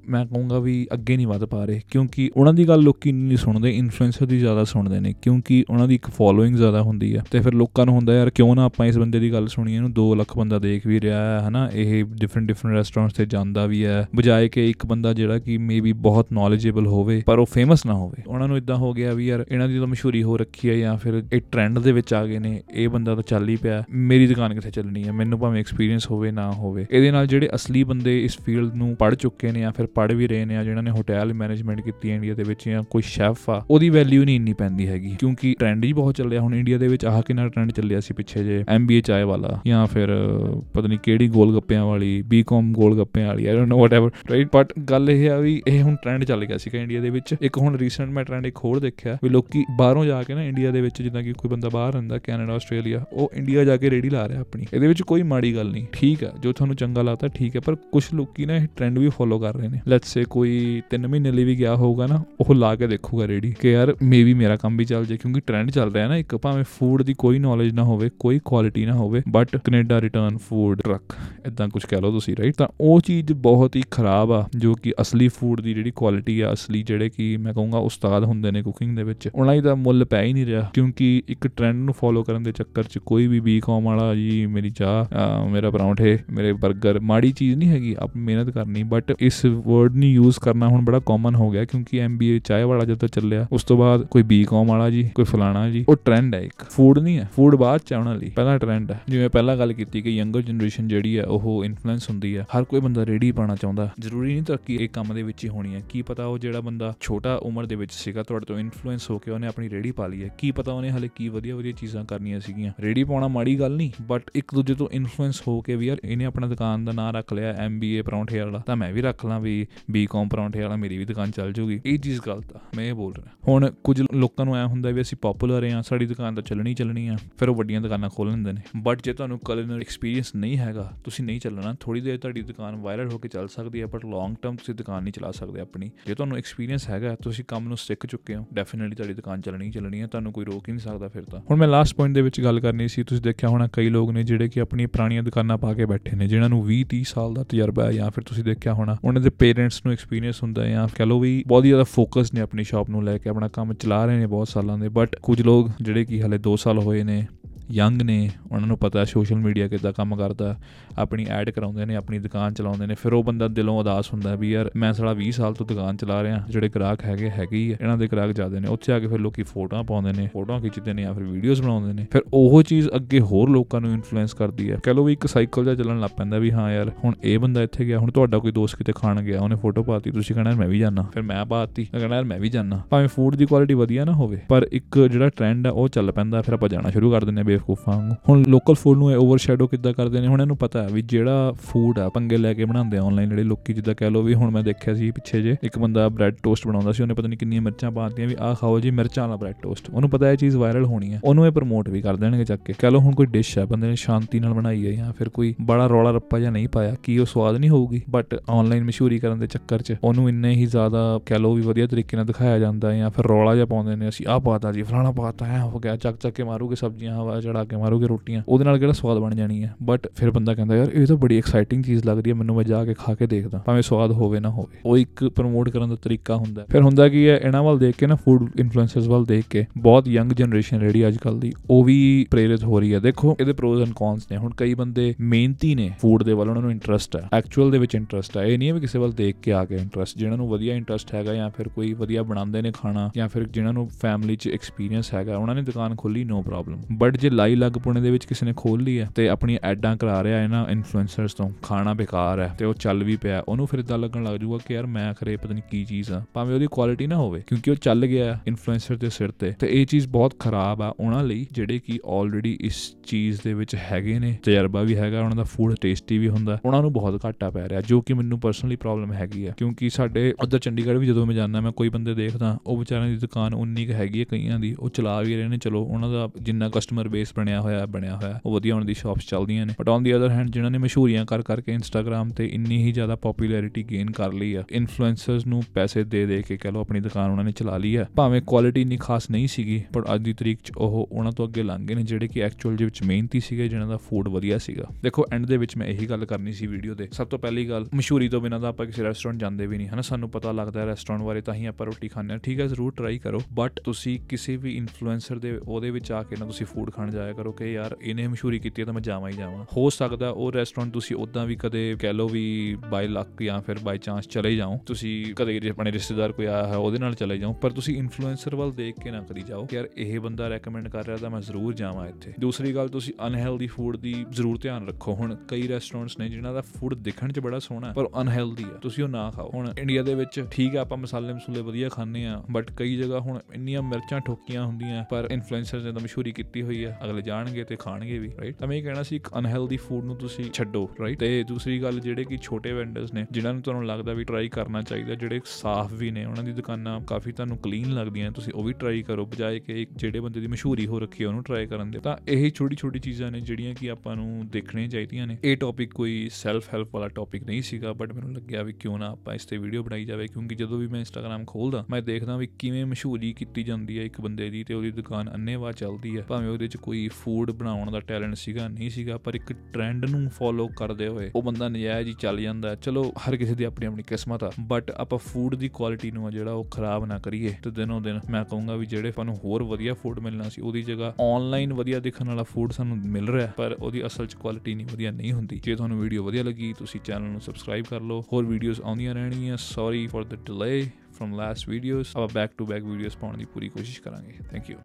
ਮੈਂ 0.07 0.25
ਕਹੂੰਗਾ 0.25 0.59
ਵੀ 0.59 0.87
ਅੱਗੇ 0.93 1.15
ਨਹੀਂ 1.17 1.27
ਵਧ 1.27 1.45
ਪਾ 1.45 1.63
ਰਹੇ, 1.65 1.81
ਕਿਉਂਕਿ 1.91 2.29
ਉਹਨਾਂ 2.35 2.53
ਦੀ 2.53 2.67
ਗੱਲ 2.67 2.81
ਲੋਕੀ 2.81 3.11
ਨਹੀਂ 3.11 3.37
ਸੁਣਦੇ 3.37 3.69
ਇਨਫਲੂਐਂਸਰ 3.69 4.25
ਦੀ 4.25 4.39
ਜ਼ਿਆਦਾ 4.39 4.63
ਸੁਣਦੇ 4.63 4.99
ਨੇ, 4.99 5.13
ਕਿਉਂਕਿ 5.21 5.63
ਉਹਨਾਂ 5.69 5.87
ਦੀ 5.87 5.95
ਇੱਕ 5.95 6.09
ਫੋਲੋਇੰਗ 6.09 6.55
ਜ਼ਿਆਦਾ 6.55 6.81
ਹੁੰਦੀ 6.81 7.15
ਹੈ। 7.15 7.23
ਤੇ 7.31 7.39
ਫਿਰ 7.39 7.53
ਲੋਕਾਂ 7.53 7.85
ਨੂੰ 7.85 7.95
ਹੁੰਦਾ 7.95 8.13
ਯਾਰ 8.13 8.29
ਕਿਉਂ 8.29 8.55
ਨਾ 8.55 8.65
ਆਪਾਂ 8.65 8.85
ਇਸ 8.85 8.97
ਬੰਦੇ 8.97 9.19
ਦੀ 9.19 9.31
ਗੱਲ 9.31 9.47
ਸੁਣੀਏ, 9.47 9.75
ਇਹਨੂੰ 9.75 9.91
2 9.93 10.13
ਲੱਖ 10.15 10.37
ਬੰਦਾ 10.37 10.59
ਦੇਖ 10.59 10.87
ਵੀ 10.87 11.01
ਰਿਹਾ 11.01 11.19
ਹੈ, 11.21 11.47
ਹਨਾ? 11.47 11.69
ਇਹ 11.73 12.03
ਡਿਫਰੈਂਟ 12.03 12.47
ਡਿਫਰੈਂਟ 12.47 12.75
ਰੈਸਟੋਰੈਂਟਸ 12.75 13.15
ਤੇ 13.15 13.25
ਜਾਂਦਾ 13.25 13.65
ਵੀ 13.65 13.76
ਹੈ 13.85 14.07
ਬਜਾਏ 14.15 14.49
ਕਿ 14.49 14.69
ਇੱਕ 14.69 14.85
ਬੰਦਾ 14.85 15.13
ਜਿਹੜਾ 15.13 15.39
ਕਿ 15.39 15.57
ਮੇਬੀ 15.57 15.93
ਬਹੁਤ 15.93 16.27
ਨੌਲੇਜੇਬਲ 16.33 16.87
ਹੋਵੇ 16.87 17.23
ਪਰ 17.25 17.39
ਉਹ 17.39 17.45
ਫੇਮਸ 17.45 17.85
ਨਾ 17.85 17.93
ਹੋਵੇ। 17.93 18.23
ਉਹਨਾਂ 18.27 18.47
ਨੂੰ 18.47 18.57
ਇਦਾਂ 18.57 18.75
ਹੋ 18.75 18.93
ਗਿਆ 18.93 19.13
ਵੀ 19.13 19.27
ਯਾਰ 19.27 19.45
ਇਹਨਾਂ 19.51 19.67
ਦੀ 19.67 19.79
ਤਾਂ 19.79 19.87
ਮਸ਼ਹੂਰੀ 19.87 20.23
ਹੋ 20.23 20.37
ਰੱਖੀ 20.37 20.69
ਹੈ 20.69 20.75
ਜਾਂ 20.75 20.97
ਫਿਰ 20.97 21.23
ਇਹ 21.33 21.41
ਟ੍ਰੈਂਡ 21.51 21.79
ਦੇ 21.79 21.91
ਵਿੱਚ 21.91 22.13
ਆ 22.13 22.25
ਗਏ 22.25 22.39
ਨੇ 22.39 22.61
ਇਹ 22.73 22.89
ਬੰਦਾ 22.89 23.15
ਤਾਂ 23.15 23.23
ਚੱਲ 23.23 23.49
ਹੀ 23.49 23.55
ਪਿਆ 23.55 23.83
ਮੇਰੀ 23.89 24.27
ਦੁਕਾਨ 24.27 24.53
ਕਿੱਥੇ 24.53 24.71
ਚੱਲਣੀ 24.71 25.03
ਹੈ? 25.03 25.11
ਮੈਨੂੰ 25.11 25.39
ਭਾਵੇਂ 25.39 25.59
ਐਕਸਪੀਰੀਅੰਸ 25.59 26.11
ਹੋਵੇ 26.11 26.31
ਨਾ 26.31 26.51
ਹੋਵੇ। 26.51 26.85
ਇਹਦੇ 26.91 27.11
ਨਾਲ 27.11 27.27
ਜਿਹੜੇ 27.27 27.49
ਅਸਲੀ 27.55 27.83
ਬੰਦੇ 27.83 28.23
ਇਸ 28.23 28.37
ਫੀਲਡ 28.45 28.75
ਨੂੰ 28.75 28.95
ਪੜ੍ਹ 28.95 29.15
ਚੁੱਕੇ 29.15 29.51
ਨੇ 29.51 29.59
ਜਾਂ 29.59 29.71
ਫਿਰ 29.71 29.85
ਪੜ੍ਹ 29.85 30.13
ਵੀ 30.13 30.27
ਰਹੇ 30.27 30.45
ਨੇ 30.45 30.53
ਜਾਂ 30.53 30.63
ਜਿਨ੍ਹਾਂ 30.63 30.83
ਨੇ 30.83 30.91
ਹੋਟਲ 30.91 31.33
ਮੈਨੇਜਮੈਂਟ 31.33 31.81
ਕੀਤੀ 31.81 32.09
ਹੈ 32.09 32.15
ਇੰਡੀਆ 32.15 32.33
ਦੇ 32.33 32.43
ਵਿੱਚ 32.43 32.69
ਜਾਂ 32.69 32.83
ਕੋਈ 32.83 33.01
ਸ਼ੈਫ 33.01 33.49
ਆ 33.49 33.65
ਉਹਦੀ 33.69 33.89
ਵੈਲਿਊ 33.89 34.23
ਨਹੀਂ 34.23 34.35
ਇੰਨੀ 34.35 34.53
ਪੈਂਦੀ 34.53 34.87
ਹੈਗੀ। 34.87 35.15
ਕਿਉਂਕਿ 35.19 35.55
ਟ੍ਰੈਂਡ 35.59 35.85
ਹੀ 35.85 35.93
ਬਹੁਤ 35.93 36.15
ਚੱਲਿਆ 36.15 36.41
ਹੁਣ 36.41 36.55
ਇੰਡੀਆ 36.55 36.77
ਦੇ 36.77 36.87
ਵਿੱਚ 36.87 37.05
ਆਹ 37.05 37.21
ਕਿੰਨਾ 37.21 37.47
ਟ੍ਰੈਂਡ 37.49 37.71
ਚੱਲਿਆ 37.71 37.99
ਸੀ 37.99 38.13
ਪਿੱਛੇ 38.13 38.43
ਜੇ 38.43 38.63
ਐਮਬੀਏ 38.69 39.01
ਚਾਏ 39.01 39.23
ਵਾਲਾ 39.23 39.61
ਜਾਂ 39.67 39.87
ਫਿਰ 39.87 40.09
ਅਹ, 40.09 40.61
ਪਤਾ 40.73 40.87
ਨਹੀਂ 40.87 40.99
ਕਿਹੜੀ 40.99 41.27
ਗੋਲ 41.27 41.55
ਗੱਪਿਆਂ 41.55 41.85
ਵਾਲੀ 41.85 42.21
ਬੀਕਾਮ 42.21 42.73
ਗੋਲ 42.73 42.97
ਗੱਪਿਆਂ 42.97 43.27
ਵਾਲੀ 43.27 43.45
I 43.45 43.55
don't 43.69 43.91
don't 43.91 43.91
know 43.91 44.05
whatever 44.07 44.11
right 44.31 44.47
but 44.55 44.73
ਗੱਲ 44.79 45.09
ਇਹ 45.09 45.29
ਆ 45.29 45.37
ਵੀ 45.37 45.61
ਇਹ 45.67 45.81
ਹੁਣ 45.81 45.95
ਟ੍ਰੈਂਡ 45.95 46.23
ਚੱਲ 46.23 46.45
ਗਿਆ 46.45 46.57
ਸੀਗਾ 46.57 46.79
ਇੰਡੀਆ 46.79 47.01
ਦੇ 47.01 47.09
ਵਿੱਚ। 47.09 47.35
ਇੱਕ 47.41 47.57
ਹੁਣ 47.57 47.77
ਰੀਸੈਂਟ 47.77 48.09
ਮੈਂ 48.09 48.23
ਟ੍ਰੈਂਡ 48.23 48.45
ਇੱਕ 48.45 48.57
ਹੋਰ 48.57 48.79
ਦੇਖਿਆ 48.79 49.17
ਵੀ 49.23 49.29
ਲੋਕੀ 49.29 49.65
ਬਾਹਰੋਂ 49.77 50.05
ਜਾ 50.05 50.23
ਕੇ 50.23 50.33
ਨਾ 50.33 50.43
ਇੰਡੀਆ 50.43 50.71
ਦੇ 50.71 50.81
ਵਿੱਚ 50.81 51.01
ਜਿੱਦਾਂ 51.01 51.23
ਕਿ 51.23 51.33
ਕੋਈ 51.33 51.49
ਬੰਦਾ 51.49 51.69
ਬਾਹਰ 51.69 51.93
ਰਹਿੰਦਾ 51.93 52.17
ਕੈਨੇਡਾ 52.17 52.53
ਆਸਟ੍ਰੇਲੀਆ 52.53 53.05
ਉਹ 53.13 53.31
ਇੰਡੀਆ 53.33 53.63
ਜਾ 53.63 53.77
ਕੇ 53.77 53.89
ਰੇੜੀ 53.89 54.09
ਲਾ 54.09 54.27
ਰਿਹਾ 54.27 54.41
ਆਪਣੀ। 54.41 54.65
ਇਹਦੇ 54.73 54.87
ਵਿੱਚ 54.87 55.01
ਕੋਈ 55.01 55.23
ਮਾੜੀ 55.23 55.55
ਗੱਲ 55.55 55.71
ਨਹੀਂ। 55.71 55.85
ਠੀਕ 55.91 56.23
ਹੈ 56.23 56.31
ਜੋ 56.39 56.53
ਤੁਹਾਨੂੰ 56.53 56.75
ਚੰਗਾ 56.75 57.01
ਲੱਗਦਾ, 57.01 57.27
ਠੀਕ 57.27 57.55
ਹੈ 57.55 57.61
ਪਰ 57.61 57.75
ਕੁਝ 57.75 58.03
ਲੋਕੀ 58.13 58.45
ਨਾ 58.45 58.55
ਇਹ 58.55 58.67
ਟ੍ਰੈਂਡ 58.75 58.99
ਵੀ 58.99 59.09
ਫੋਲੋ 59.09 59.39
ਕਰ 59.39 59.55
ਰਹੇ 59.55 59.67
ਨੇ। 59.67 59.79
ਲੈਟਸ 59.87 60.07
ਸੇ 60.07 60.23
ਕੋਈ 60.23 60.81
3 60.89 61.07
ਮਹੀਨੇ 61.07 61.31
ਲਈ 61.31 61.43
ਵੀ 61.43 61.55
ਗਿਆ 61.55 61.75
ਹੋਊਗਾ 61.75 62.07
ਨਾ, 62.07 62.23
ਉਹ 62.39 62.55
ਲਾ 62.55 62.75
ਕੇ 62.75 62.87
ਦੇਖੂਗਾ 62.87 63.27
ਰੇੜੀ 63.27 63.53
ਕਿ 63.59 63.71
ਯਾਰ 63.71 63.95
ਮੇਬੀ 64.03 64.33
ਮੇਰਾ 64.33 64.55
ਕੰਮ 64.55 64.77
ਵੀ 64.77 64.85
ਚੱਲ 64.85 65.05
ਜੇ, 65.05 65.17
ਕਿਉਂਕਿ 65.17 65.39
ਟ੍ਰੈਂਡ 65.39 65.71
ਚੱਲ 65.71 65.91
ਰਿਹਾ 65.91 66.07
ਨਾ 66.07 66.17
ਇੱਕ, 66.17 66.35
ਭਾਵੇਂ 66.35 66.63
ਫੂਡ 66.63 67.03
ਦੀ 67.03 67.13
ਕੋਈ 67.17 67.39
ਨੌਲੇਜ 67.39 67.73
ਨਾ 67.73 67.83
ਹੋਵੇ, 67.83 68.09
ਕੋਈ 68.19 68.39
ਕੁਆਲਿਟੀ 68.45 68.85
ਨਾ 68.85 68.93
ਹੋਵੇ 68.93 69.21
but 69.29 69.57
Canada 69.57 70.01
return 70.01 70.37
food 70.37 70.81
truck 70.81 71.13
ਇਦਾਂ 71.47 71.67
ਕੁਝ 71.69 71.85
ਕਹਿ 71.85 72.01
ਲਓ 72.01 72.11
ਤੁਸੀਂ 72.11 72.35
ਰਾਈਟ 72.39 72.53
ਤਾਂ 72.57 72.67
ਉਹ 72.81 73.01
ਚੀਜ਼ 73.01 73.33
ਬਹੁਤ 73.33 73.56
ਹੀ 73.65 73.83
ਖਰਾਬ 73.91 74.31
ਆ, 74.31 74.49
ਜੋ 74.55 74.73
ਕਿ 74.73 74.93
ਅਸਲੀ 75.01 75.27
ਫੂਡ 75.27 75.61
ਦੀ 75.61 75.73
ਜਿਹੜੀ 75.73 75.91
ਕੁਆਲਿਟੀ 75.91 76.41
ਆ, 76.41 76.53
ਅਸਲੀ 76.53 76.83
ਜਿਹੜੇ 76.83 77.09
ਕਿ 77.09 77.37
ਮੈਂ 77.37 77.53
ਕਹੂੰਗਾ 77.53 77.77
ਉਸਤਾਦ 77.77 78.23
ਹੁੰਦੇ 78.23 78.51
ਨੇ 78.51 78.61
ਕੁਕਿੰਗ 78.61 78.97
ਦੇ 78.97 79.03
ਵਿੱਚ, 79.03 79.29
ਉਹਨਾਂ 79.35 79.55
ਦੀ 79.55 79.61
ਤਾਂ 79.61 79.75
ਮੁੱਲ 79.75 80.05
ਪੈ 80.05 80.23
ਹੀ 80.23 80.33
ਨਹੀਂ 80.33 80.45
ਰਿਹਾ, 80.45 80.71
ਕਿਉਂਕਿ 80.73 81.23
ਇੱਕ 81.27 81.47
ਟ੍ਰੈਂਡ 81.47 81.75
ਨੂੰ 81.75 81.93
ਫੋਲੋ 81.93 82.23
ਕਰਨ 82.23 82.43
ਦੇ 82.43 82.51
ਚੱਕਰ 82.51 82.83
'ਚ 82.83 82.97
ਕੋਈ 82.97 83.27
ਵੀ 83.27 83.39
ਬੀਕਾਮ 83.39 83.83
ਵਾਲਾ 83.83 84.15
ਜੀ, 84.15 84.45
ਮੇਰੀ 84.45 84.69
ਚਾਹ, 84.69 85.05
ਅਹ, 85.15 85.49
ਮੇਰਾ 85.49 85.71
ਪਰੌਂਠੇ, 85.71 86.19
ਮੇਰੇ 86.29 86.53
버ਗਰ 86.53 86.99
ਮਾੜੀ 86.99 87.31
ਚੀਜ਼ 87.31 87.57
ਨਹੀਂ 87.57 87.69
ਹੈਗੀ, 87.69 87.95
ਆਪ 87.99 88.11
ਮਿਹਨਤ 88.15 88.49
ਕਰਨੀ 88.49 88.83
ਬਟ 88.83 89.15
ਇਸ 89.19 89.45
ਵਰਡ 89.45 89.95
ਨੂੰ 89.95 90.07
ਯੂਜ਼ 90.07 90.39
ਕਰਨਾ 90.39 90.67
ਹੁਣ 90.67 90.81
ਬੜਾ 90.81 90.99
ਕਾਮਨ 90.99 91.35
ਹੋ 91.35 91.51
ਗਿਆ, 91.51 91.65
ਕਿਉਂਕਿ 91.65 91.97
ਐਮਬੀਏ 91.97 92.39
ਚਾਹ 92.39 92.65
ਵਾਲਾ 92.65 92.85
ਜਦੋਂ 92.85 93.07
ਚੱਲਿਆ, 93.07 93.47
ਉਸ 93.51 93.63
ਤੋਂ 93.63 93.77
ਬਾਅਦ 93.77 94.01
ਕੋਈ 94.01 94.23
ਬੀਕਾਮ 94.23 94.67
ਵਾਲਾ 94.67 94.89
ਜੀ, 94.89 95.09
ਕੋਈ 95.15 95.25
ਫਲਾਣਾ 95.25 95.69
ਜੀ, 95.69 95.85
ਉਹ 95.89 95.95
ਟ੍ਰੈਂਡ 96.05 96.35
ਹੈ 96.35 96.41
ਇੱਕ 96.41 96.63
ਫੂਡ 96.69 96.99
ਨਹੀਂ 96.99 97.17
ਹੈ 97.17 97.29
ਫੂਡ 97.35 97.55
ਬਾਅਦ 97.55 97.81
ਚ 97.85 97.93
ਆਉਣ 97.93 98.17
ਲਈ, 98.17 98.29
ਪਹਿਲਾ 98.29 98.57
ਟ੍ਰੈਂਡ 98.57 98.91
ਹੈ 98.91 99.01
ਜਿਵੇਂ 99.07 99.29
ਪਹਿਲਾਂ 99.29 99.57
ਗੱਲ 99.57 99.73
ਕੀਤੀ 99.73 100.01
ਕਿ 100.01 100.09
ਯੰਗਰ 100.09 100.41
ਜਨਰੇਸ਼ਨ 100.41 100.87
ਜਿਹੜੀ 100.87 101.17
ਹੈ 101.17 101.23
ਉਹ 101.23 101.65
ਇਨਫਲੂਐਂਸ 101.65 102.09
ਹੁੰਦੀ 102.09 102.37
ਹੈ 102.37 102.45
ਹਰ 102.57 102.63
ਕੋਈ 102.63 102.79
ਬੰਦਾ 102.79 103.05
ਰੇੜੀ 103.05 103.31
ਪਾਣਾ 103.47 103.55
ਚਾਹੁੰਦਾ। 103.55 103.89
ਜ਼ਰੂਰੀ 103.99 104.33
ਨਹੀਂ 104.33 104.43
ਤਰੱਕੀ 104.43 104.75
ਇਹ 104.75 104.89
ਕੰਮ 104.89 105.13
ਦੇ 105.13 105.21
ਵਿੱਚ 105.23 105.43
ਹੀ 105.43 105.49
ਹੋਣੀ 105.49 105.73
ਹੈ। 105.75 105.81
ਕੀ 105.89 106.01
ਪਤਾ 106.01 106.25
ਉਹ 106.25 106.37
ਜਿਹੜਾ 106.37 106.61
ਬੰਦਾ 106.61 106.93
ਛੋਟਾ 107.01 107.35
ਉਮਰ 107.43 107.65
ਦੇ 107.65 107.75
ਵਿੱਚ 107.75 107.91
ਸੀਗਾ, 107.93 108.23
ਤੁਹਾਡੇ 108.23 108.45
ਤੋਂ 108.45 108.57
ਇਨਫਲੂਐਂਸ 108.59 109.09
ਹੋ 109.09 109.17
ਕੇ 109.19 109.31
ਉਹਨੇ 109.31 109.47
ਆਪਣੀ 109.47 109.69
ਰੇੜੀ 109.69 109.91
ਪਾ 109.91 110.07
ਲਈ 110.07 110.23
ਹੈ। 110.23 110.29
ਕੀ 110.37 110.51
ਪਤਾ 110.51 110.73
ਉਹਨੇ 110.73 110.89
ਹਲੇ 110.91 111.09
ਕੀ 111.15 111.27
ਵਧੀਆ 111.29 111.55
ਵਧੀਆ 111.55 111.71
ਚੀਜ਼ਾਂ 111.71 112.03
ਕਰਨੀਆਂ 112.05 112.39
ਸੀਗੀਆਂ। 112.39 112.73
ਰੇੜੀ 112.79 113.03
ਪਾਉਣਾ 113.03 113.27
ਮਾੜੀ 113.27 113.59
ਗੱਲ 113.59 113.75
ਨਹੀਂ 113.75 113.91
ਬਟ 114.03 114.31
ਇੱਕ 114.35 114.53
ਦੂਜੇ 114.55 114.75
ਤੋਂ 114.75 114.87
ਇਨਫਲੂਐਂਸ 114.91 115.41
ਹੋ 115.47 115.59
ਕੇ 115.61 115.75
ਵੀ 115.75 115.87
ਯਾਰ 115.87 115.97
ਇਹਨੇ 116.03 116.25
ਆਪਣਾ 116.25 116.47
ਦੁਕਾਨ 116.47 116.85
ਦਾ 116.85 116.91
ਨਾਮ 116.91 117.15
ਰੱਖ 117.15 117.33
ਲਿਆ 117.33 117.53
ਐਮਬੀਏ 117.59 118.01
ਪਰੌਂਠੇ 118.01 118.39
ਵਾਲਾ। 118.39 118.59
ਤਾਂ 118.59 118.75
ਮੈਂ 118.75 118.91
ਵੀ 118.93 119.01
ਰੱਖ 119.01 119.25
ਲਾਂ 119.25 119.39
ਵੀ 119.39 119.55
ਬੀਕਾਮ 119.91 120.29
ਪਰੌਂਠੇ 120.29 120.61
ਵਾਲਾ, 120.61 120.75
ਮੇਰੀ 120.75 120.97
ਵੀ 120.97 121.05
ਦੁਕਾਨ 121.05 121.31
ਚੱਲ 121.31 121.53
ਜੂਗੀ। 121.53 121.79
ਇਹ 121.85 121.99
ਚੀਜ਼ 121.99 122.19
ਗਲਤ 122.27 122.55
ਆ, 122.55 122.59
ਮੈਂ 122.75 122.85
ਇਹ 122.85 122.93
ਬੋਲ 122.93 123.13
ਰਿਹਾ। 123.13 123.35
ਹੁਣ 123.47 123.69
ਕੁਝ 123.83 124.01
ਲੋਕਾਂ 124.13 124.45
ਨੂੰ 124.45 124.55
ਐ 124.55 124.65
ਹੁੰਦਾ 124.65 124.89
ਵੀ 124.89 125.01
ਅਸੀਂ 125.01 125.17
ਪਪੂਲਰ 125.21 125.71
ਆ 125.73 125.81
ਸਾਡੀ 125.81 126.05
ਦੁਕਾਨ 126.05 126.35
ਤਾਂ 126.35 126.43
ਚੱਲਣੀ 126.43 126.69
ਹੀ 126.69 126.75
ਚੱਲਣੀ 126.75 127.07
ਆ, 127.07 127.17
ਫਿਰ 127.39 127.49
ਉਹ 127.49 127.55
ਵੱਡੀਆਂ 127.55 127.81
ਦੁਕਾਨਾਂ 127.81 128.09
ਖੋਲ 128.09 128.29
ਲੈਂਦੇ 128.29 128.51
ਨੇ। 128.51 128.61
ਬਟ 128.77 129.01
ਜੇ 129.03 129.13
ਤੁਹਾਨੂੰ 129.13 129.39
ਕਲਨਰ 129.39 129.79
ਐਕਸਪੀਰੀਅੰਸ 129.81 130.35
ਨਹੀਂ 130.35 130.57
ਹੈਗਾ, 130.57 130.91
ਤੁਸੀਂ 131.03 131.25
ਨਹੀਂ 131.25 131.39
ਚੱਲਣਾ। 131.39 131.75
ਥੋੜੀ 131.79 132.01
ਦੇਰ 132.01 132.17
ਤੁਹਾਡੀ 132.17 132.41
ਦੁਕਾਨ 132.41 132.75
ਵਾਇਰਲ 132.75 133.09
ਹੋ 133.09 133.17
ਕੇ 133.17 133.27
ਚੱਲ 133.37 133.47
ਸਕਦੀ 133.47 133.81
ਹੈ 133.81 133.85
ਬਟ 133.85 134.05
ਲੌਂਗ 134.05 134.35
ਟਰਮ 134.41 134.55
ਤੁਸੀਂ 134.55 134.75
ਦੁਕਾਨ 134.75 135.03
ਨਹੀਂ 135.03 135.13
ਚਲਾ 135.13 135.31
ਸਕਦੇ 135.31 135.59
ਆਪਣੀ। 135.59 135.91
ਜੇ 136.07 136.15
ਤੁਹਾਨੂੰ 136.15 136.37
ਐਕਸਪੀਰੀਅੰਸ 136.37 136.89
ਹੈਗਾ, 136.89 137.15
ਤੁਸੀਂ 137.15 137.45
ਕੰਮ 137.45 137.67
ਨੂੰ 137.67 137.77
ਸਿੱਖ 137.77 138.05
ਚੁੱਕੇ 138.05 138.35
ਹੋ 138.35 138.45
ਡੈਫੀਨਿਟਲੀ 138.53 138.95
ਤੁਹਾਡੀ 138.95 139.13
ਦੁਕਾਨ 139.13 139.41
ਚੱਲਣੀ 139.41 139.65
ਹੀ 139.65 139.71
ਚੱਲਣੀ 139.71 140.01
ਹੈ, 140.01 140.07
ਤੁਹਾਨੂੰ 140.07 140.31
ਕੋਈ 140.31 140.45
ਰੋਕ 140.45 140.67
ਹੀ 140.69 140.73
ਨਹੀਂ 140.73 140.85
ਸਕਦਾ 140.87 141.07
ਫਿਰ 141.07 141.23
ਤਾਂ। 141.23 141.39
ਹੁਣ 141.39 141.57
ਮੈਂ 141.57 141.67
ਲਾਸਟ 141.67 141.95
ਪੁਆਇੰਟ 141.95 142.15
ਦੇ 142.15 142.21
ਵਿੱਚ 142.21 142.41
ਗੱਲ 142.41 142.59
ਕਰਨੀ 142.59 142.87
ਸੀ, 142.87 143.03
ਤੁਸੀਂ 143.03 143.23
ਦੇਖਿਆ 143.23 143.49
ਹੋਣਾ 143.49 143.67
ਕਈ 143.73 143.89
ਲੋਕ 143.89 144.11
ਨੇ 144.11 144.23
ਜਿਹੜੇ 144.23 144.49
ਕਿ 144.49 144.61
ਆਪਣੀ 144.61 144.85
ਪੁਰਾਣੀਆਂ 144.85 145.23
ਦੁਕਾਨਾਂ 145.23 145.57
ਪਾ 145.57 145.73
ਕੇ 145.73 145.85
ਬੈਠੇ 145.85 146.15
ਨੇ, 146.15 146.27
ਜਿਨ੍ਹਾਂ 146.27 146.49
ਨੂੰ 146.49 146.65
20 146.65 146.83
30 146.83 147.03
ਸਾਲ 147.03 147.33
ਦਾ 147.33 147.43
ਤਜਰਬਾ 147.43 147.85
ਹੈ, 147.85 147.91
ਜਾਂ 147.91 148.11
ਫਿਰ 148.11 148.23
ਤੁਸੀਂ 148.23 148.43
ਦੇਖਿਆ 148.43 148.73
ਹੋਣਾ, 148.73 148.97
ਉਹਨਾਂ 149.03 149.21
ਦੇ 149.21 149.29
ਪੇਰੈਂਟਸ 149.29 149.85
ਨੂੰ 149.85 149.93
ਐਕਸਪੀਰੀਅੰਸ 149.93 150.43
ਹੁੰਦਾ 150.43 150.63
ਹੈ, 150.63 150.69
ਜਾਂ 150.69 150.87
ਕਹ 150.87 151.03
ਲਓ 151.03 151.19
ਵੀ 151.19 151.43
ਬਹੁਤ 151.47 151.63
ਹੀ 151.63 151.69
ਜ਼ਿਆਦਾ 151.69 151.83
ਫੋਕਸ 151.83 152.33
ਨੇ 152.33 152.41
ਆਪਣੀ 152.41 152.63
ਸ਼ਾਪ 152.63 152.89
ਨੂੰ 152.89 153.03
ਲੈ 153.03 153.17
ਕੇ, 153.17 153.29
ਆਪਣਾ 153.29 153.47
ਕੰਮ 153.47 153.73
ਚਲਾ 153.73 154.05
ਰਹੇ 154.05 154.17
ਨੇ 154.17 154.27
ਬਹੁਤ 154.27 154.47
ਸਾਲਾਂ 154.47 154.77
ਦੇ 154.77 154.89
ਬਟ 154.89 155.15
ਕੁਝ 155.15 155.41
ਲੋਕ 155.41 155.69
ਜਿਹੜੇ 155.81 156.05
ਕਿ 156.05 156.21
ਹਲੇ 156.21 156.37
2 156.37 156.55
ਸਾਲ 156.57 156.77
ਹੋਏ 156.77 157.03
ਨੇ 157.03 157.27
ਯੰਗ 157.71 158.01
ਨੇ 158.01 158.29
ਉਹਨਾਂ 158.51 158.67
ਨੂੰ 158.67 158.77
ਪਤਾ 158.77 159.03
ਸੋਸ਼ਲ 159.05 159.35
ਮੀਡੀਆ 159.35 159.67
ਕਿੱਦਾਂ 159.67 159.91
ਕੰਮ 159.93 160.15
ਕਰਦਾ 160.15 160.55
ਆਪਣੀ 160.97 161.25
ਐਡ 161.29 161.49
ਕਰਾਉਂਦੇ 161.49 161.85
ਨੇ 161.85 161.95
ਆਪਣੀ 161.95 162.19
ਦੁਕਾਨ 162.19 162.53
ਚਲਾਉਂਦੇ 162.53 162.85
ਨੇ 162.87 162.95
ਫਿਰ 162.95 163.13
ਉਹ 163.13 163.23
ਬੰਦਾ 163.23 163.47
ਦਿਲੋਂ 163.47 163.77
ਉਦਾਸ 163.79 164.11
ਹੁੰਦਾ 164.13 164.35
ਵੀ 164.35 164.51
ਯਾਰ 164.51 164.69
ਮੈਂ 164.75 164.91
ਸਾਲਾ 164.93 165.13
20 165.15 165.29
ਸਾਲ 165.31 165.53
ਤੋਂ 165.53 165.65
ਦੁਕਾਨ 165.65 165.97
ਚਲਾ 165.97 166.21
ਰਿਹਾ 166.23 166.43
ਜਿਹੜੇ 166.49 166.69
ਗ੍ਰਾਹਕ 166.69 167.03
ਹੈਗੇ 167.05 167.29
ਹੈਗੇ 167.29 167.57
ਹੀ 167.57 167.71
ਆ, 167.71 167.75
ਇਹਨਾਂ 167.81 167.97
ਦੇ 167.97 168.07
ਗ੍ਰਾਹਕ 168.07 168.31
ਜ਼ਿਆਦੇ 168.31 168.59
ਨੇ 168.59 168.67
ਉੱਥੇ 168.67 168.93
ਆ 168.93 168.99
ਕੇ 168.99 169.07
ਫਿਰ 169.07 169.19
ਲੋਕੀ 169.19 169.43
ਫੋਟੋਆਂ 169.43 169.83
ਪਾਉਂਦੇ 169.83 170.13
ਨੇ 170.13 170.27
ਫੋਟੋਆਂ 170.33 170.59
ਖਿੱਚਦੇ 170.61 170.93
ਨੇ 170.93 171.01
ਜਾਂ 171.01 171.13
ਫਿਰ 171.13 171.23
ਵੀਡੀਓਜ਼ 171.23 171.61
ਬਣਾਉਂਦੇ 171.61 171.93
ਨੇ 171.93 172.05
ਫਿਰ 172.11 172.21
ਉਹ 172.33 172.61
ਚੀਜ਼ 172.63 172.89
ਅੱਗੇ 172.95 173.19
ਹੋਰ 173.21 173.49
ਲੋਕਾਂ 173.49 173.81
ਨੂੰ 173.81 173.91
ਇਨਫਲੂਐਂਸ 173.93 174.33
ਕਰਦੀ 174.33 174.71
ਹੈ 174.71 174.77
ਕਹ 174.83 174.93
ਲਓ 174.93 175.03
ਵੀ 175.03 175.13
ਇੱਕ 175.13 175.27
ਸਾਈਕਲ 175.27 175.63
ਜਿਹਾ 175.63 175.75
ਚੱਲਣ 175.75 175.99
ਲੱਗ 175.99 176.09
ਪੈਂਦਾ 176.17 176.37
ਵੀ 176.37 176.51
ਹਾਂ 176.51 176.69
ਯਾਰ 176.71 176.91
ਹੁਣ 177.03 177.13
ਇਹ 177.23 177.37
ਬੰਦਾ 177.39 177.63
ਇੱਥੇ 177.63 177.85
ਗਿਆ 177.85 177.99
ਹੁਣ 177.99 178.11
ਤੁਹਾਡਾ 178.11 178.39
ਕੋਈ 178.39 178.51
ਦੋਸਤ 178.51 178.75
ਕਿਤੇ 178.75 178.93
ਖਾਣ 178.95 179.21
ਗਿਆ 179.21 179.39
ਉਹਨੇ 179.41 179.55
ਫੋਟੋ 179.55 179.83
ਪਾਤੀ 179.83 180.11
ਤੁਸੀਂ 180.11 180.35
ਕਹਿਣਾ 180.35 180.49
ਯਾਰ 180.49 180.59
ਮੈਂ 180.59 180.67
ਵੀ 180.67 180.79
ਜਾਣਾ 180.79 181.03
ਫਿਰ 181.13 181.23
ਮੈਂ 181.23 181.45
ਪਾਤੀ 181.45 181.87
ਮੈਂ 181.93 181.99
ਕਹਿਣਾ 181.99 182.15
ਯਾਰ 182.15 182.25
ਮੈਂ 182.25 182.39
ਵੀ 182.39 182.49
ਜਾਣਾ 182.49 182.81
ਭਾਵੇਂ 182.89 183.07
ਫੂਡ 183.07 183.35
ਦੀ 183.35 183.45
ਕੁਆਲਿਟੀ 183.45 183.73
ਵਧੀਆ 183.73 184.05
ਨਾ 184.05 184.11
ਹੋਵੇ 184.11 184.39
ਪਰ 184.47 184.67
ਇੱਕ 184.71 184.99
ਜਿਹੜਾ 184.99 185.29
ਟ੍ਰੈਂਡ 185.29 185.65
ਹੈ 185.67 185.71
ਉਹ 185.71 185.87
ਚੱਲ 185.89 186.11
ਪੈਂਦਾ 186.11 186.41
ਫਿਰ 186.41 186.53
ਆਪਾਂ 186.53 186.69
ਜਾਣਾ 186.69 186.89
ਸ਼ੁਰੂ 186.89 187.11
ਕਰ 187.11 187.25
ਦਿੰਦੇ 187.25 187.41
ਹਾਂ 187.41 187.56
ਬੇਵਕੂਫਾਂ 187.57 187.97
ਵਾਂਗੂ। 187.97 188.15
ਹੁਣ 188.29 188.43
ਲੋਕਲ 188.47 188.73
ਫੂਡ 188.73 188.97
ਨੂੰ 188.97 189.13
ਓਵਰਸ਼ੈਡੋ 189.13 189.67
ਕਿੱਦਾਂ 189.67 189.93
ਕਰਦੇ 189.93 190.21
ਨੇ? 190.21 190.27
ਹੁਣ 190.27 190.41
ਇਹਨੂੰ 190.41 190.57
ਪਤਾ 190.57 190.83
ਹੈ 190.83 190.87
ਵੀ 190.91 191.01
ਜਿਹੜਾ 191.01 191.51
ਫੂਡ 191.51 191.99
ਆ, 191.99 192.09
ਪੰਗੇ 192.09 192.37
ਲੈ 192.37 192.53
ਕੇ 192.53 192.65
ਬਣਾਉਂਦੇ 192.65 192.97
ਆ 192.97 193.03
ਆਨਲਾਈਨ 193.03 193.29
ਜਿਹੜੇ 193.29 193.43
ਲੋਕੀ, 193.43 193.73
ਜਿੱਦਾਂ 193.73 193.95
ਕਹਿ 193.95 194.09
ਲਓ 194.09 194.21
ਵੀ 194.21 194.33
ਹੁਣ 194.33 194.51
ਮੈਂ 194.51 194.63
ਦੇਖਿਆ 194.63 194.93
ਸੀ 194.93 195.11
ਪਿੱਛੇ 195.11 195.41
ਜੇ, 195.41 195.55
ਇੱਕ 195.63 195.79
ਬੰਦਾ 195.79 196.09
ਬ੍ਰੈਡ 196.09 196.35
ਟੋਸਟ 196.43 196.67
ਬਣਾਉਂਦਾ 196.67 196.91
ਸੀ, 196.91 197.03
ਉਹਨੇ 197.03 197.13
ਪਤਾ 197.13 197.27
ਨਹੀਂ 197.27 197.37
ਕਿੰਨੀਆਂ 197.37 197.61
ਮਿਰਚਾਂ 197.61 197.91
ਪਾਤੀਆਂ 197.91 198.27
ਵੀ 198.27 198.35
ਆਹ 198.39 198.55
ਖਾਓ 198.55 198.79
ਜੀ 198.79 198.91
ਮਿਰਚਾਂ 198.91 199.27
ਵਾਲਾ 199.27 199.37
ਬ੍ਰੈਡ 199.37 199.55
ਟੋਸਟ 199.61 199.89
ਉਹਨੂੰ 199.89 200.09
ਪਤਾ 200.09 200.31
ਇਹ 200.31 200.37
ਚੀਜ਼ 200.37 200.57
ਵਾਇਰਲ 200.57 200.85
ਹੋਣੀ 200.85 201.13
ਹੈ। 201.13 201.19
ਉਹਨੂੰ 201.23 201.45
ਇਹ 201.47 201.51
ਪ੍ਰਮੋਟ 201.51 201.89
ਵੀ 201.89 202.01
ਕਰ 202.01 202.15
ਦੇਣਗੇ 202.15 202.45
ਚੱਕ 202.45 202.61
ਕੇ। 202.65 202.73
ਕਹਿ 202.79 202.91
ਲਓ 202.91 202.99
ਹੁਣ 202.99 203.15
ਕੋਈ 203.15 203.25
ਡਿਸ਼ 203.25 203.57
ਹੈ 203.57 203.65
ਬੰਦੇ 203.65 203.87
ਨੇ 203.87 203.95
ਸ਼ਾਂਤੀ 203.95 204.39
ਨਾਲ 204.39 204.53
ਬਣਾਈ 204.53 204.85
ਹੈ 204.87 204.91
ਜਾਂ 204.91 205.13
ਫਿਰ 205.13 205.29
ਕੋਈ 205.29 205.55
ਬੜਾ 205.61 205.87
ਰੌਲਾ 205.87 206.11
ਰੱਪਾ 206.11 206.39
ਜਾਂ 206.39 206.51
ਨਹੀਂ 206.51 206.67
ਪਾਇਆ, 206.67 206.95
ਕੀ 207.03 207.17
ਉਹ 207.17 207.25
ਸਵਾਦ 207.25 207.57
ਨਹੀਂ 207.57 207.69
ਹੋਊਗੀ? 207.69 208.01
ਬਟ 208.09 208.35
ਆਨਲਾਈਨ 208.49 208.83
ਮਸ਼ਹੂਰੀ 208.83 209.19
ਕਰਨ 209.19 209.39
ਦੇ 209.39 209.47
ਚੱਕਰ 209.47 209.81
'ਚ 209.81 209.95
ਉਹਨੂੰ 210.03 210.29
ਇੰਨੇ 210.29 210.51
ਹੀ 210.51 210.65
ਜ਼ਿਆਦਾ 210.65 211.19
ਕਹਿ 211.25 211.39
ਲਓ 211.39 211.53
ਵੀ 211.53 211.61
ਵਧੀਆ 211.61 211.87
ਤਰੀਕੇ 211.87 212.17
ਨਾਲ 212.17 212.25
ਦਿਖਾਇਆ 212.25 212.59
ਜਾਂਦਾ 212.59 212.91
ਹੈ 212.91 212.97
ਜਾਂ 212.97 213.09
ਫਿਰ 213.09 213.25
ਰੌਲਾ 213.25 213.55
ਜਿਹਾ 213.55 213.65
ਪਾਉਂਦੇ 213.65 213.95
ਨੇ, 213.95 214.09
ਅਸੀਂ 214.09 214.25
ਆਹ 214.27 214.39
ਪਾਤਾ 214.39 214.71
ਜੀ, 214.71 214.83
ਫਲਾਣਾ 214.83 215.11
ਪਾਤਾ 215.11 215.45
ਹੈ 215.45 215.61
ਹੋ 215.61 215.79
ਗਿਆ 215.79 215.95
ਚੱਕ 215.95 216.17
ਚੱਕ 216.17 216.35
ਕੇ 216.35 216.43
ਮਾਰੂਗੇ 216.43 216.75
ਸਬਜ਼ੀਆਂ, 216.75 217.15
ਹਵਾ 217.15 217.39
ਚੜਾ 217.47 217.63
ਕੇ 217.63 217.75
ਮਾਰੂਗੇ 217.75 218.07
ਰੋਟੀਆਂ, 218.07 218.43
ਉਹਦੇ 218.47 218.65
ਨਾਲ 218.65 218.79
ਕਿਹੜਾ 218.79 218.91
ਸਵਾਦ 218.91 219.17
ਬਣ 219.17 219.35
ਜਾਣੀ 219.35 219.63
ਹੈ? 219.63 219.73
ਬਟ 219.83 220.07
ਫਿਰ 220.15 220.31
ਬੰਦਾ 220.31 220.53
ਕਹਿੰਦਾ, 220.53 220.75
ਯਾਰ, 220.75 220.87
ਇਹ 220.93 221.05
ਤਾਂ 221.07 221.15
ਬੜੀ 221.15 221.37
ਐਕਸਾਈਟਿੰਗ 221.37 221.83
ਚੀਜ਼ 221.83 222.05
ਲੱਗ 222.05 222.19
ਰਹੀ 222.19 222.31
ਹੈ, 222.31 222.35
ਮੈਨੂੰ 222.35 222.55
ਮੈਂ 222.55 222.63
ਜਾ 222.63 222.85
ਕੇ 222.85 222.93
ਖਾ 222.93 223.13
ਕੇ 223.15 223.27
ਦੇਖਦਾ, 223.27 223.61
ਭਾਵੇਂ 223.65 223.81
ਸਵਾਦ 223.81 224.11
ਹੋਵੇ 224.11 224.39
ਨਾ 224.39 224.49
ਹੋਵੇ। 224.49 224.79
ਉਹ 224.85 224.97
ਇੱਕ 224.97 225.23
ਪ੍ਰਮੋਟ 225.35 225.69
ਕਰਨ 225.69 225.89
ਦਾ 225.89 225.95
ਤਰੀਕਾ 225.95 226.35
ਹੁੰਦਾ 226.35 226.61
ਹੈ। 226.61 226.67
ਫਿਰ 226.69 226.81
ਹੁੰਦਾ 226.81 227.09
ਕੀ 227.09 227.27
ਹੈ, 227.29 227.37
ਇਹਨਾਂ 227.37 227.63
ਵੱਲ 227.63 227.79
ਦੇਖ 227.79 227.95
ਕੇ 227.95 228.07
ਨਾ 228.07 228.15
ਫੂਡ 228.15 228.59
ਇਨਫਲੂਐਂਸਰਸ 228.59 229.07
ਵੱਲ 229.07 229.25
ਦੇਖ 229.25 229.45
ਕੇ, 229.49 229.65
ਬਹੁਤ 229.77 230.07
ਯੰਗ 230.07 230.31
ਜਨਰੇਸ਼ਨ 230.31 230.79
ਜਿਹੜੀ 230.79 231.07
ਅੱਜ 231.07 231.17
ਕੱਲ 231.17 231.39
ਦੀ, 231.39 231.53
ਉਹ 231.69 231.83
ਵੀ 231.83 232.25
ਪ੍ਰੇਰਿਤ 232.31 232.63
ਹੋ 232.63 232.79
ਰਹੀ 232.79 232.93
ਹੈ। 232.93 232.99
ਦੇਖੋ, 232.99 233.35
ਇਹਦੇ 233.39 233.53
ਪ੍ਰੋਜ਼ 233.53 233.81
ਐਂਡ 233.81 233.93
ਕੌਨਸ 233.95 234.31
ਨੇ। 234.31 234.37
ਹੁਣ 234.37 234.51
ਕਈ 234.57 234.73
ਬੰਦੇ 234.73 235.13
ਮਿਹਨਤੀ 235.19 235.75
ਨੇ 235.75 235.89
ਫੂਡ 236.01 236.23
ਦੇ 236.23 236.33
ਵੱਲ, 236.33 236.49
ਉਹਨਾਂ 236.49 236.61
ਨੂੰ 236.61 236.71
ਇੰਟਰਸਟ 236.71 237.15
ਹੈ। 237.15 237.29
ਐਕਚੁਅਲ 237.33 237.71
ਦੇ 237.71 237.77
ਵਿੱਚ 237.77 237.95
ਇੰਟਰਸਟ 237.95 238.37
ਹੈ। 238.37 238.43
ਇਹ 238.43 238.57
ਨਹੀਂ 238.57 238.69
ਹੈ 238.69 238.73
ਵੀ 238.73 238.79
ਕਿਸੇ 238.79 238.99
ਵੱਲ 238.99 239.11
ਦੇਖ 239.11 239.35
ਕੇ 239.41 239.53
ਆ 239.53 239.65
ਕੇ 239.65 239.75
ਇੰਟਰਸਟ 239.75 240.17
ਜਿਹਨਾਂ 240.17 240.37
ਨੂੰ 240.37 240.49
ਵਧੀਆ 240.49 240.75
ਇੰਟਰਸਟ 240.75 241.13
ਹੈਗਾ 241.13 241.33
ਜਾਂ 241.33 241.49
ਫਿਰ 241.49 241.67
ਕੋਈ 241.67 241.93
ਵਧੀਆ 241.93 242.23
ਬਣਾਉਂਦੇ 242.23 242.61
ਨੇ 242.61 242.71
ਖਾਣਾ 242.71 243.09
ਜਾਂ 243.15 243.27
ਫਿਰ 243.27 243.47
ਜਿਹਨਾਂ 243.47 243.73
ਨੂੰ 243.73 243.87
ਫੈਮਿਲੀ 244.01 244.35
'ਚ 244.35 244.49
ਐਕਸਪੀਰੀਅੰਸ 244.53 245.13
ਹੈਗਾ, 245.13 245.37
ਉਹਨਾਂ 245.37 245.55
ਨੇ 245.55 245.61
ਦੁਕਾਨ 245.61 245.95
ਖੋਲੀ 245.95 246.23
ਨੋ 246.23 246.41
ਪ੍ਰੋਬਲਮ 246.41 246.81
ਬਟ 246.91 247.17
ਜੇ 247.17 247.29
ਲਾਈ 247.37 247.55
ਲੱਗ 247.55 247.71
ਪੁਣੇ 247.83 248.01
ਦੇ 248.01 248.11
ਵਿੱਚ 248.11 248.25
ਕਿਸੇ 248.25 248.45
ਨੇ 248.45 248.53
ਖੋਲ 248.57 248.81
ਲਈ 248.83 248.97
ਹੈ 248.99 249.07
ਤੇ 249.15 249.27
ਆਪਣੀ 249.29 249.57
ਐਡਾਂ 249.63 249.95
ਕਰਾ 249.97 250.23
ਰਿਹਾ 250.23 250.39
ਹੈ 250.39 250.47
ਨਾ 250.47 250.65
ਇਨਫਲੂਐਂਸਰਸ 250.69 251.33
ਤੋਂ, 251.33 251.49
ਖਾਣਾ 251.63 251.93
ਬੇਕਾਰ 251.93 252.39
ਹੈ 252.39 252.47
ਤੇ 252.59 252.65
ਉਹ 252.65 252.73
ਚੱਲ 252.73 253.03
ਵੀ 253.03 253.15
ਪਿਆ। 253.15 253.43
ਉਹਨੂੰ 253.47 253.67
ਫਿਰ 253.67 253.79
ਇਦਾਂ 253.79 253.97
ਲੱਗਣ 253.97 254.23
ਲੱਗ 254.23 254.39
ਜਾਊਗਾ 254.39 254.57
ਕਿ 254.67 254.73
ਯਾਰ 254.73 254.85
ਮੈਂ 254.85 255.13
ਖਰੇ 255.13 255.35
ਪਤਾ 255.37 255.53
ਨਹੀਂ 255.53 255.63
ਕੀ 255.71 255.83
ਚੀਜ਼ 255.85 256.11
ਆ, 256.11 256.21
ਭਾਵੇਂ 256.33 256.53
ਉਹਦੀ 256.55 256.67
ਕੁਆਲਿਟੀ 256.71 257.07
ਨਾ 257.07 257.15
ਹੋਵੇ, 257.15 257.41
ਕਿਉਂਕਿ 257.47 257.71
ਉਹ 257.71 257.75
ਚੱਲ 257.75 258.05
ਗਿਆ 258.05 258.39
ਇਨਫਲੂਐਂਸਰ 258.47 258.95
ਦੇ 258.95 259.09
ਸਿਰ 259.09 259.31
ਤੇ। 259.31 259.51
ਤੇ 259.59 259.67
ਇਹ 259.71 259.85
ਚੀਜ਼ 259.85 260.07
ਬਹੁਤ 260.07 260.39
ਖਰਾਬ 260.39 260.81
ਆ 260.81 260.93
ਉਹਨਾਂ 260.99 261.23
ਲਈ, 261.23 261.45
ਜਿਹੜੇ 261.51 261.79
ਕਿ 261.79 261.99
ਆਲਰੇਡੀ 262.05 262.57
ਇਸ 262.61 262.95
ਚੀਜ਼ 263.07 263.39
ਦੇ 263.43 263.53
ਵਿੱਚ 263.53 263.75
ਹੈਗੇ 263.75 264.19
ਨੇ, 264.19 264.37
ਤਜਰਬਾ 264.43 264.81
ਵੀ 264.81 264.95
ਹੈਗਾ, 264.95 265.21
ਉਹਨਾਂ 265.21 265.35
ਦਾ 265.35 265.43
ਫੂਡ 265.43 265.75
ਟੇਸਟੀ 265.81 266.17
ਵੀ 266.17 266.29
ਹੁੰਦਾ। 266.29 266.59
ਉਹਨਾਂ 266.65 266.81
ਨੂੰ 266.81 266.93
ਬਹੁਤ 266.93 267.25
ਘਾਟਾ 267.25 267.49
ਪੈ 267.49 267.67
ਰਿਹਾ, 267.69 267.81
ਜੋ 267.81 268.01
ਕਿ 268.01 268.13
ਮੈਨੂੰ 268.13 268.39
ਪਰਸਨਲੀ 268.39 268.75
ਪ੍ਰੋਬਲਮ 268.75 269.13
ਹੈਗੀ 269.13 269.45
ਆ। 269.45 269.53
ਕਿਉਂਕਿ 269.57 269.89
ਸਾਡੇ 269.89 270.33
ਉਧਰ 270.43 270.59
ਚੰਡੀਗੜ੍ਹ 270.59 270.99
ਵੀ 270.99 271.07
ਜਦੋਂ 271.07 271.25
ਮੈਂ 271.25 271.35
ਜਾਂਦਾ, 271.35 271.61
ਮੈਂ 271.61 271.71
ਕੋਈ 271.71 271.89
ਬੰਦੇ 271.89 272.13
ਦੇਖਦਾ, 272.13 272.57
ਉਹ 272.67 272.77
ਵਿਚਾਰਿਆਂ 272.77 273.09
ਦੀ 273.09 273.17
ਦੁਕਾਨ 273.17 273.53
ਉਨੀ 273.53 273.85
ਕੁ 273.85 273.93
ਹੈਗੀ 273.93 274.19
ਹੈ 274.19 274.25
ਕਈਆਂ 274.29 274.59
ਦੀ, 274.59 274.75
ਉਹ 274.79 274.89
ਚਲਾ 274.89 275.21
ਵੀ 275.21 275.35
ਰਹੇ 275.35 275.47
ਨੇ, 275.47 275.57
ਚਲੋ 275.57 275.83
ਉਹਨਾਂ 275.83 276.11
ਦਾ 276.11 276.29
ਜਿੰਨਾ 276.41 276.69
ਕਸਟਮਰ 276.69 277.07
ਬੇਸ 277.07 277.26
ਬਣਿਆ 277.35 277.61
ਹੋਇਆ 277.61 277.85
ਬਣਿਆ 277.85 278.15
ਹੋਇਆ। 278.15 278.39
ਉਹ 278.45 278.53
ਵਧੀਆ 278.53 278.75
ਉਹਨਾਂ 278.75 278.85
ਦੀ 278.85 278.93
ਸ਼ਾਪਸ 278.93 279.25
ਚੱਲਦੀਆਂ 279.25 279.65
ਨੇ। 279.65 279.73
But 279.79 279.89
on 279.89 280.03
the 280.03 280.15
other 280.15 280.29
hand 280.29 280.49
ਜਿਨ੍ਹਾਂ 280.49 280.71
ਨੇ 280.71 280.77
ਮਸ਼ਹੂਰੀਆਂ 280.77 281.25
ਕਰ 281.25 281.41
ਕਰਕੇ 281.41 281.73
ਇੰਸਟਾਗ੍ਰam 281.73 282.33
ਤੇ 282.33 282.47
ਇੰਨੀ 282.47 282.83
ਹੀ 282.83 282.91
ਜ਼ਿਆਦਾ 282.91 283.15
ਪਪੂਲੈਰਿਟੀ 283.15 283.83
ਗੇਨ 283.83 284.11
ਕਰ 284.11 284.33
ਲਈ 284.33 284.53
ਆ 284.53 284.63
ਇਨਫਲੂਐਂਸਰਸ 284.71 285.47
ਨੂੰ 285.47 285.63
ਪੈਸੇ 285.73 286.03
ਦੇ 286.03 286.25
ਦੇ 286.25 286.41
ਕੇ 286.41 286.57
ਕਹ 286.57 286.67
ਲਓ 286.67 286.81
ਆਪਣੀ 286.81 286.99
ਦੁਕਾਨ 286.99 287.31
ਉਹਨਾਂ 287.31 287.43
ਨੇ 287.43 287.51
ਚਲਾ 287.51 287.77
ਲਈ 287.77 287.97
ਹੈ 287.97 288.09
ਭਾਵੇਂ 288.15 288.41
ਕੁਆਲਿਟੀ 288.41 288.81
ਇੰਨੀ 288.81 288.97
ਖਾਸ 288.97 289.31
ਨਹੀਂ 289.31 289.47
ਸੀਗੀ 289.47 289.83
ਪਰ 289.93 290.03
ਅੱਜ 290.15 290.23
ਦੀ 290.23 290.33
ਤਰੀਕ 290.33 290.59
'ਚ 290.63 290.71
ਉਹ 290.77 291.09
ਉਹਨਾਂ 291.11 291.31
ਤੋਂ 291.31 291.47
ਅੱਗੇ 291.47 291.63
ਲੰਘ 291.63 291.87
ਗਏ 291.87 291.95
ਨੇ, 291.95 292.03
ਜਿਹੜੇ 292.03 292.27
ਕਿ 292.27 292.39
ਐਕਚੁਅਲ 292.39 292.75
ਦੇ 292.75 292.85
ਵਿੱਚ 292.85 293.03
ਮਿਹਨਤੀ 293.03 293.39
ਸੀਗੇ, 293.39 293.67
ਜਿਨ੍ਹਾਂ 293.67 293.89
ਦਾ 293.89 293.97
ਫੂਡ 293.97 294.27
ਵਧੀਆ 294.27 294.57
ਸੀਗਾ। 294.57 294.83
ਦੇਖੋ 295.03 295.25
ਐਂਡ 295.31 295.45
ਦੇ 295.45 295.57
ਵਿੱਚ 295.57 295.77
ਮੈਂ 295.77 295.87
ਇਹੀ 295.87 296.05
ਗੱਲ 296.05 296.25
ਕਰਨੀ 296.25 296.51
ਸੀ 296.51 296.67
ਵੀਡੀਓ 296.67 296.95
ਦੇ 296.95 297.07
ਸਭ 297.11 297.27
ਤੋਂ 297.27 297.39
ਪਹਿਲੀ 297.39 297.69
ਗੱਲ, 297.69 297.85
ਮਸ਼ਹੂਰੀ 297.95 298.29
ਤੋਂ 298.29 298.41
ਬਿਨਾਂ 298.41 298.59
ਤਾਂ 298.59 298.69
ਆਪਾਂ 298.69 298.85
ਕਿਸੇ 298.85 299.03
ਰੈਸਟੋਰੈਂਟ 299.03 299.41
ਜਾਂਦੇ 299.41 299.67
ਵੀ 299.67 299.77
ਨਹੀਂ, 299.77 299.87
ਹਨਾ? 299.87 300.01
ਸਾਨੂੰ 300.01 300.29
ਪਤਾ 300.29 300.51
ਲੱਗਦਾ 300.51 300.81
ਹੈ 300.81 300.85
ਰੈਸਟੋਰੈਂਟ 300.85 301.23
ਬਾਰੇ 301.23 301.41
ਤਾਂ 301.41 301.53
ਹੀ 301.53 301.65
ਆਪਾਂ 301.65 301.85
ਰੋਟੀ 301.85 302.07
ਖਾਂਦੇ 302.07 302.31
ਹਾਂ। 302.31 302.39
ਠੀਕ 302.39 302.59
ਹੈ, 302.59 302.67
ਜ਼ਰੂਰ 302.67 302.93
ਟਰਾਈ 302.97 303.17
ਕਰੋ। 303.17 303.41
ਬਟ 303.53 303.79
ਤੁਸੀਂ 303.79 304.19
ਕਿਸੇ 304.29 304.57
ਵੀ 304.57 304.77
ਇਨਫਲੂਐਂਸਰ 304.77 305.39
ਦੇ, 305.39 305.59
ਉਹਦੇ 305.67 305.91
ਵਿੱਚ 305.91 306.11
ਆ 306.11 306.23
ਕੇ 306.23 306.35
ਨਾ 306.39 306.45
ਤੁਸੀਂ 306.45 306.65
ਫੂਡ 306.65 306.91
ਖਾਣ 306.91 307.11
ਜਾਇਆ 307.17 307.33
ਕਰੋ 307.33 307.51
ਕਿ 307.51 307.71
ਯਾਰ 307.73 307.95
ਇਹਨੇ 308.01 308.27
ਮਸ਼ਹੂਰੀ 308.27 308.59
ਕੀਤੀ 308.59 308.81
ਹੈ 308.81 308.85
ਤਾਂ 308.85 308.93
ਮੈਂ 308.93 309.01
ਜਾਵਾਂ 309.01 309.29
ਹੀ 309.29 309.37
ਜਾਵਾਂ। 309.37 309.65
ਹੋ 309.77 309.89
ਸਕਦਾ 309.89 310.29
ਉਹ 310.31 310.51
ਰੈਸਟੋਰੈਂਟ 310.51 310.93
ਤੁਸੀਂ 310.93 311.15
ਉਦਾਂ 311.17 311.45
ਵੀ 311.45 311.55
ਕਦੇ 311.55 311.95
ਕਹਿ 311.99 312.13
ਲਓ 312.13 312.27
ਵੀ 312.27 312.45
ਬਾਈ 312.89 313.07
ਲੱਕ 313.09 313.43
ਜਾਂ 313.43 313.61
ਫਿਰ 313.61 313.79
ਬਾਈ 313.83 313.97
ਚਾਂਸ 313.97 314.27
ਚਲੇ 314.27 314.55
ਜਾਓ। 314.55 314.77
ਤੁਸੀਂ 314.85 315.13
ਕਦੇ 315.35 315.59
ਆਪਣੇ 315.69 315.91
ਰਿਸ਼ਤੇਦਾਰ 315.91 316.31
ਕੋਈ 316.31 316.45
ਆਇਆ 316.45 316.67
ਹੈ 316.67 316.75
ਉਹਦੇ 316.77 316.99
ਨਾਲ 316.99 317.13
ਚਲੇ 317.15 317.37
ਜਾਓ 317.37 317.53
ਪਰ 317.61 317.71
ਤੁਸੀਂ 317.71 317.97
ਇਨਫਲੂਐਂਸਰ 317.97 318.55
ਵੱਲ 318.55 318.71
ਦੇਖ 318.73 318.99
ਕੇ 318.99 319.11
ਨਾ 319.11 319.21
ਕਰੀ 319.23 319.41
ਜਾਓ 319.41 319.65
ਕਿ 319.65 319.75
ਯਾਰ 319.75 319.87
ਇਹ 319.97 320.19
ਬੰਦਾ 320.19 320.47
ਰეკਮੈਂਡ 320.47 320.87
ਕਰ 320.87 321.05
ਰਿਹਾ 321.07 321.17
ਤਾਂ 321.17 321.29
ਮੈਂ 321.29 321.41
ਜ਼ਰੂਰ 321.41 321.73
ਜਾਵਾਂ 321.73 322.07
ਇੱਥੇ। 322.07 322.33
ਦੂਸਰੀ 322.39 322.73
ਗੱਲ 322.75 322.87
ਤੁਸੀਂ 322.89 323.13
ਅਨਹੈਲਦੀ 323.27 323.67
ਫੂਡ 323.67 323.97
ਦੀ 323.97 324.13
ਜ਼ਰੂਰ 324.31 324.57
ਧਿਆਨ 324.57 324.87
ਰੱਖੋ। 324.87 325.13
ਹੁਣ 325.15 325.35
ਕਈ 325.47 325.67
ਰੈਸਟੋਰੈਂਟਸ 325.67 326.17
ਨੇ 326.19 326.29
ਜਿਨ੍ਹਾਂ 326.29 326.53
ਦਾ 326.53 326.61
ਫੂਡ 326.69 326.93
ਦਿਖਣ 326.95 327.31
'ਚ 327.31 327.39
ਬੜਾ 327.39 327.59
ਸੋਹਣਾ 327.59 327.87
ਹੈ, 327.87 327.93
ਪਰ 327.93 328.09
ਅਨਹੈਲਦੀ 328.21 328.63
ਹੈ 328.63 328.77
ਤੁਸੀਂ 328.81 329.03
ਉਹ 329.03 329.09
ਨਾ 329.09 329.29
ਖਾਓ। 329.31 329.51
ਹੁਣ 329.53 329.73
ਇੰਡੀਆ 329.77 330.03
ਦੇ 330.03 330.15
ਵਿੱਚ 330.15 330.43
ਠੀਕ 330.51 330.75
ਹੈ 330.75 330.79
ਆਪਾਂ 330.79 330.97
ਮਸਾਲੇ 330.97 331.33
ਮਸੂਲੇ 331.33 331.61
ਵਧੀਆ 331.61 331.89
ਖਾਂਦੇ 331.89 332.25
ਆ 332.25 332.41
ਬਟ 332.51 332.71
ਕਈ 332.71 332.95
ਜਗ੍ਹਾ 332.97 333.19
ਹੁਣ 333.19 333.39
ਇੰਨੀਆਂ 333.53 333.81
ਮਿਰਚਾਂ 333.83 334.19
ਠੋਕੀਆਂ 334.19 334.65
ਹੁੰਦੀਆਂ 334.65 335.03
ਪਰ 335.09 335.27
ਇਨਫਲੂਐਂਸਰਸ 335.31 335.83
ਨੇ 335.83 335.91
ਤਾਂ 335.91 336.01
ਮਸ਼ਹੂਰੀ 336.01 336.31
ਕੀਤੀ 336.31 336.61
ਹੋਈ 336.61 336.83
ਹੈ 336.85 336.97
ਅਗਲੇ 337.07 337.21
ਜਾਣਗੇ 337.21 337.63
ਤੇ 337.63 337.75
ਖਾਣਗੇ 337.75 338.17
ਵੀ 338.19 338.31
ਰਾਈਟ 338.37 338.55
ਤਾਂ 338.57 338.67
ਮੈਂ 338.67 338.77
ਇਹ 338.77 338.83
ਕਹਿਣਾ 338.83 339.03
ਸੀ, 339.03 339.15
ਇੱਕ 339.15 339.27
ਅਨਹੈਲਦੀ 339.37 339.77
ਫੂਡ 339.77 340.05
ਨੂੰ 340.05 340.15
ਤੁਸੀਂ 340.15 340.45
ਛੱਡੋ 340.53 340.87
ਰਾਈਟ 341.01 341.19
ਤੇ 341.19 341.43
ਦੂਸਰੀ 341.43 341.81
ਗੱਲ 341.81 341.99
ਜਿਹੜੇ 341.99 342.23
ਕਿ 342.23 342.37
ਛੋਟੇ 342.37 342.71
ਵੈਂਡਰਸ 342.71 343.13
ਨੇ, 343.13 343.25
ਜਿਨ੍ਹਾਂ 343.31 343.53
ਨੂੰ 343.53 343.61
ਤੁਹਾਨੂੰ 343.61 343.85
ਲੱਗਦਾ 343.85 344.13
ਵੀ 344.13 344.23
ਟਰਾਈ 344.23 344.49
ਕਰਨਾ 344.49 344.81
ਚਾਹੀਦਾ, 344.81 345.15
ਜਿਹੜੇ 345.15 345.39
ਸਾਫ਼ 345.45 345.93
ਵੀ 345.93 346.11
ਨੇ, 346.11 346.25
ਉਹਨਾਂ 346.25 346.43
ਦੀ 346.43 346.51
ਦੁਕਾਨਾਂ 346.51 346.99
ਕਾਫੀ 347.01 347.31
ਤੁਹਾਨੂੰ 347.31 347.57
ਕਲੀਨ 347.57 347.93
ਲੱਗਦੀਆਂ, 347.93 348.31
ਤੁਸੀਂ 348.31 348.53
ਉਹ 348.53 348.63
ਵੀ 348.63 348.73
ਟਰਾਈ 348.73 349.01
ਕਰੋ, 349.01 349.25
ਬਜਾਏ 349.25 349.59
ਕਿ 349.59 349.81
ਇੱਕ 349.81 349.89
ਜਿਹੜੇ 349.95 350.19
ਬੰਦੇ 350.19 350.39
ਦੀ 350.39 350.47
ਮਸ਼ਹੂਰੀ 350.47 350.87
ਹੋ 350.87 350.99
ਰੱਖੀ 350.99 351.23
ਹੈ 351.23 351.27
ਉਹਨੂੰ 351.27 351.43
ਟਰਾਈ 351.43 351.67
ਕਰਨ 351.67 351.91
ਦੇ। 351.91 351.99
ਤਾਂ 351.99 352.15
ਇਹ 352.27 352.49
ਛੋਟੀ 352.51 352.75
ਛੋਟੀ 352.75 352.99
ਚੀਜ਼ਾਂ 352.99 353.31
ਨੇ 353.31 353.39
ਜਿਹੜੀਆਂ 353.41 353.73
ਕਿ 353.75 353.89
ਆਪਾਂ 353.89 354.15
ਨੂੰ 354.15 354.47
ਦੇਖਣੀਆਂ 354.49 354.87
ਚਾਹੀਦੀਆਂ 354.87 355.27
ਨੇ। 355.27 355.37
ਇਹ 355.43 355.57
ਟੌਪਿਕ 355.57 355.93
ਕੋਈ 355.93 356.29
ਸੈਲਫ 356.33 356.73
ਹੈਲਪ 356.73 356.95
ਵਾਲਾ 356.95 357.07
ਟੌਪਿਕ 357.07 357.43
ਨਹੀਂ 357.43 357.61
ਸੀਗਾ 357.61 357.93
ਬਟ 357.93 358.13
ਮੈਨੂੰ 358.13 358.33
ਲੱਗਿਆ 358.33 358.63
ਵੀ 358.63 358.73
ਕਿਉਂ 358.73 358.97
ਨਾ 358.99 359.09
ਆਪਾਂ 359.09 359.35
ਇਸ 359.35 359.45
ਤੇ 359.45 359.57
ਵੀਡੀਓ 359.57 359.83
ਬਣਾਈ 359.83 360.05
ਜਾਵੇ, 360.05 360.27
ਕਿਉਂਕਿ 360.27 360.55
ਜਦੋਂ 360.55 360.77
ਵੀ 360.77 360.87
ਮੈਂ 360.87 360.99
ਇੰਸਟਾਗ੍ਰam 360.99 361.43
ਖੋਲਦਾ, 361.47 361.85
ਮੈਂ 361.89 362.01
ਦੇਖਦਾ 362.01 362.37
ਵੀ 362.37 362.47
ਕਿਵੇਂ 362.59 362.85
ਮਸ਼ਹੂਰੀ 362.85 363.33
ਕੀਤੀ 363.33 363.63
ਜਾਂਦੀ 363.63 363.97
ਹੈ 363.99 364.03
ਇੱਕ 364.03 364.19
ਬੰਦੇ 364.21 364.49
ਦੀ 364.49 364.63
ਤੇ 364.63 364.73
ਉਹਦੀ 364.73 364.91
ਦੁਕਾਨ 364.91 365.33
ਅੰਨੇਵਾਹ 365.33 365.71
ਚੱਲਦੀ 365.73 366.15
ਹੈ 366.17 366.21
ਭਾਵੇਂ 366.21 366.49
ਉਹਦੇ 366.49 366.67
'ਚ 366.67 366.77
ਕੋਈ 366.87 367.07
ਫੂਡ 367.13 367.49
ਬਣਾਉਣ 367.51 367.91
ਦਾ 367.91 367.99
ਟੈਲੈਂਟ 367.99 368.35
ਸੀਗਾ, 368.35 368.67
ਨਹੀਂ 368.67 368.89
ਸੀਗਾ, 368.89 369.17
ਪਰ 369.17 369.35
ਇੱਕ 369.35 369.51
ਟ੍ਰੈਂਡ 369.73 370.05
ਨੂੰ 370.05 370.29
ਫੋਲੋ 370.29 370.67
ਕਰਦੇ 370.77 371.07
ਹੋਏ 371.07 371.29
ਉਹ 371.35 371.41
ਬੰਦਾ 371.43 371.67
ਨਜਾਇਜ਼ 371.69 372.07
ਹੀ 372.07 372.13
ਚੱਲ 372.19 372.39
ਜਾਂਦਾ 372.41 372.69
ਹੈ। 372.69 372.75
ਚਲੋ, 372.77 373.03
ਹਰ 373.19 373.35
ਕਿਸੇ 373.37 373.55
ਦੀ 373.55 373.63
ਆਪਣੀ 373.63 373.85
ਆਪਣੀ 373.85 374.03
ਕਿਸਮਤ 374.03 374.43
ਆ 374.43 374.51
ਬਟ 374.67 374.91
ਆਪਾਂ 374.97 375.17
ਫੂਡ 375.19 375.55
ਦੀ 375.55 375.69
ਕੁਆਲਿਟੀ 375.69 376.11
ਨੂੰ 376.11 376.27
ਆ 376.27 376.29
ਜਿਹੜਾ 376.31 376.51
ਉਹ 376.51 376.63
ਖਰਾਬ 376.71 377.05
ਨਾ 377.05 377.17
ਕਰੀਏ। 377.19 377.53
ਤੇ 377.63 377.71
ਦਿਨੋਂ 377.71 377.99
ਦਿਨ 378.01 378.19
ਮੈਂ 378.29 378.43
ਕਹੂੰਗਾ 378.45 378.75
ਵੀ 378.75 378.85
ਜਿਹੜੇ 378.85 379.11
ਸਾਨੂੰ 379.11 379.35
ਹੋਰ 379.43 379.63
ਵਧੀਆ 379.63 379.93
ਫੂਡ 379.93 380.19
ਮਿਲਣਾ 380.19 380.49
ਸੀ, 380.49 380.61
ਉਹਦੀ 380.61 380.81
ਜਗ੍ਹਾ 380.83 381.13
ਆਨਲਾਈਨ 381.21 381.73
ਵਧੀਆ 381.73 381.99
ਦਿਖਣ 381.99 382.27
ਵਾਲਾ 382.27 382.43
ਫੂਡ 382.43 382.71
ਸਾਨੂੰ 382.71 382.97
ਮਿਲ 383.07 383.27
ਰਿਹਾ 383.27 383.51
ਪਰ 383.57 383.75
ਉਹਦੀ 383.79 384.05
ਅਸਲ 384.05 384.27
'ਚ 384.27 384.35
ਕੁਆਲਿਟੀ 384.35 384.75
ਨਹੀਂ 384.75 384.87
ਵਧੀਆ, 384.87 385.11
ਨਹੀਂ 385.11 385.33
ਹੁੰਦੀ। 385.33 385.59
ਜੇ 385.63 385.75
ਤੁਹਾਨੂੰ 385.75 385.99
ਵੀਡੀਓ 385.99 386.23
ਵਧੀਆ 386.23 386.43
ਲੱਗੀ, 386.43 386.73
ਤੁਸੀਂ 386.79 387.01
ਚੈਨਲ 387.01 387.31
ਨੂੰ 387.31 387.41
ਸਬਸਕ੍ਰਾਈਬ 387.41 387.85
ਕਰ 387.89 388.01
ਲਓ। 388.01 388.23
ਹੋਰ 388.33 388.45
ਵੀਡੀਓਜ਼ 388.45 388.81
ਆਉਂਦੀਆਂ 388.81 389.15
ਰਹਿਣਗੀਆਂ। 389.15 389.57
Sorry 389.57 390.05
for 390.07 390.25
the 390.25 390.43
delay 390.45 390.89
from 391.17 391.35
last 391.35 391.69
videos 391.69 392.07
ਆਪਾਂ 392.07 392.27
ਬੈਕ 392.33 392.51
ਟੂ 392.57 392.65
ਬੈਕ 392.65 392.83
ਵੀਡੀਓਜ਼ 392.83 393.17
ਪਾਉਣ 393.17 393.37
ਦੀ 393.37 393.45
ਪੂਰੀ 393.45 393.69
ਕੋਸ਼ਿਸ਼ 393.69 394.01
ਕਰਾਂਗੇ। 394.01 394.33
Thank 394.51 394.69
you 394.69 394.77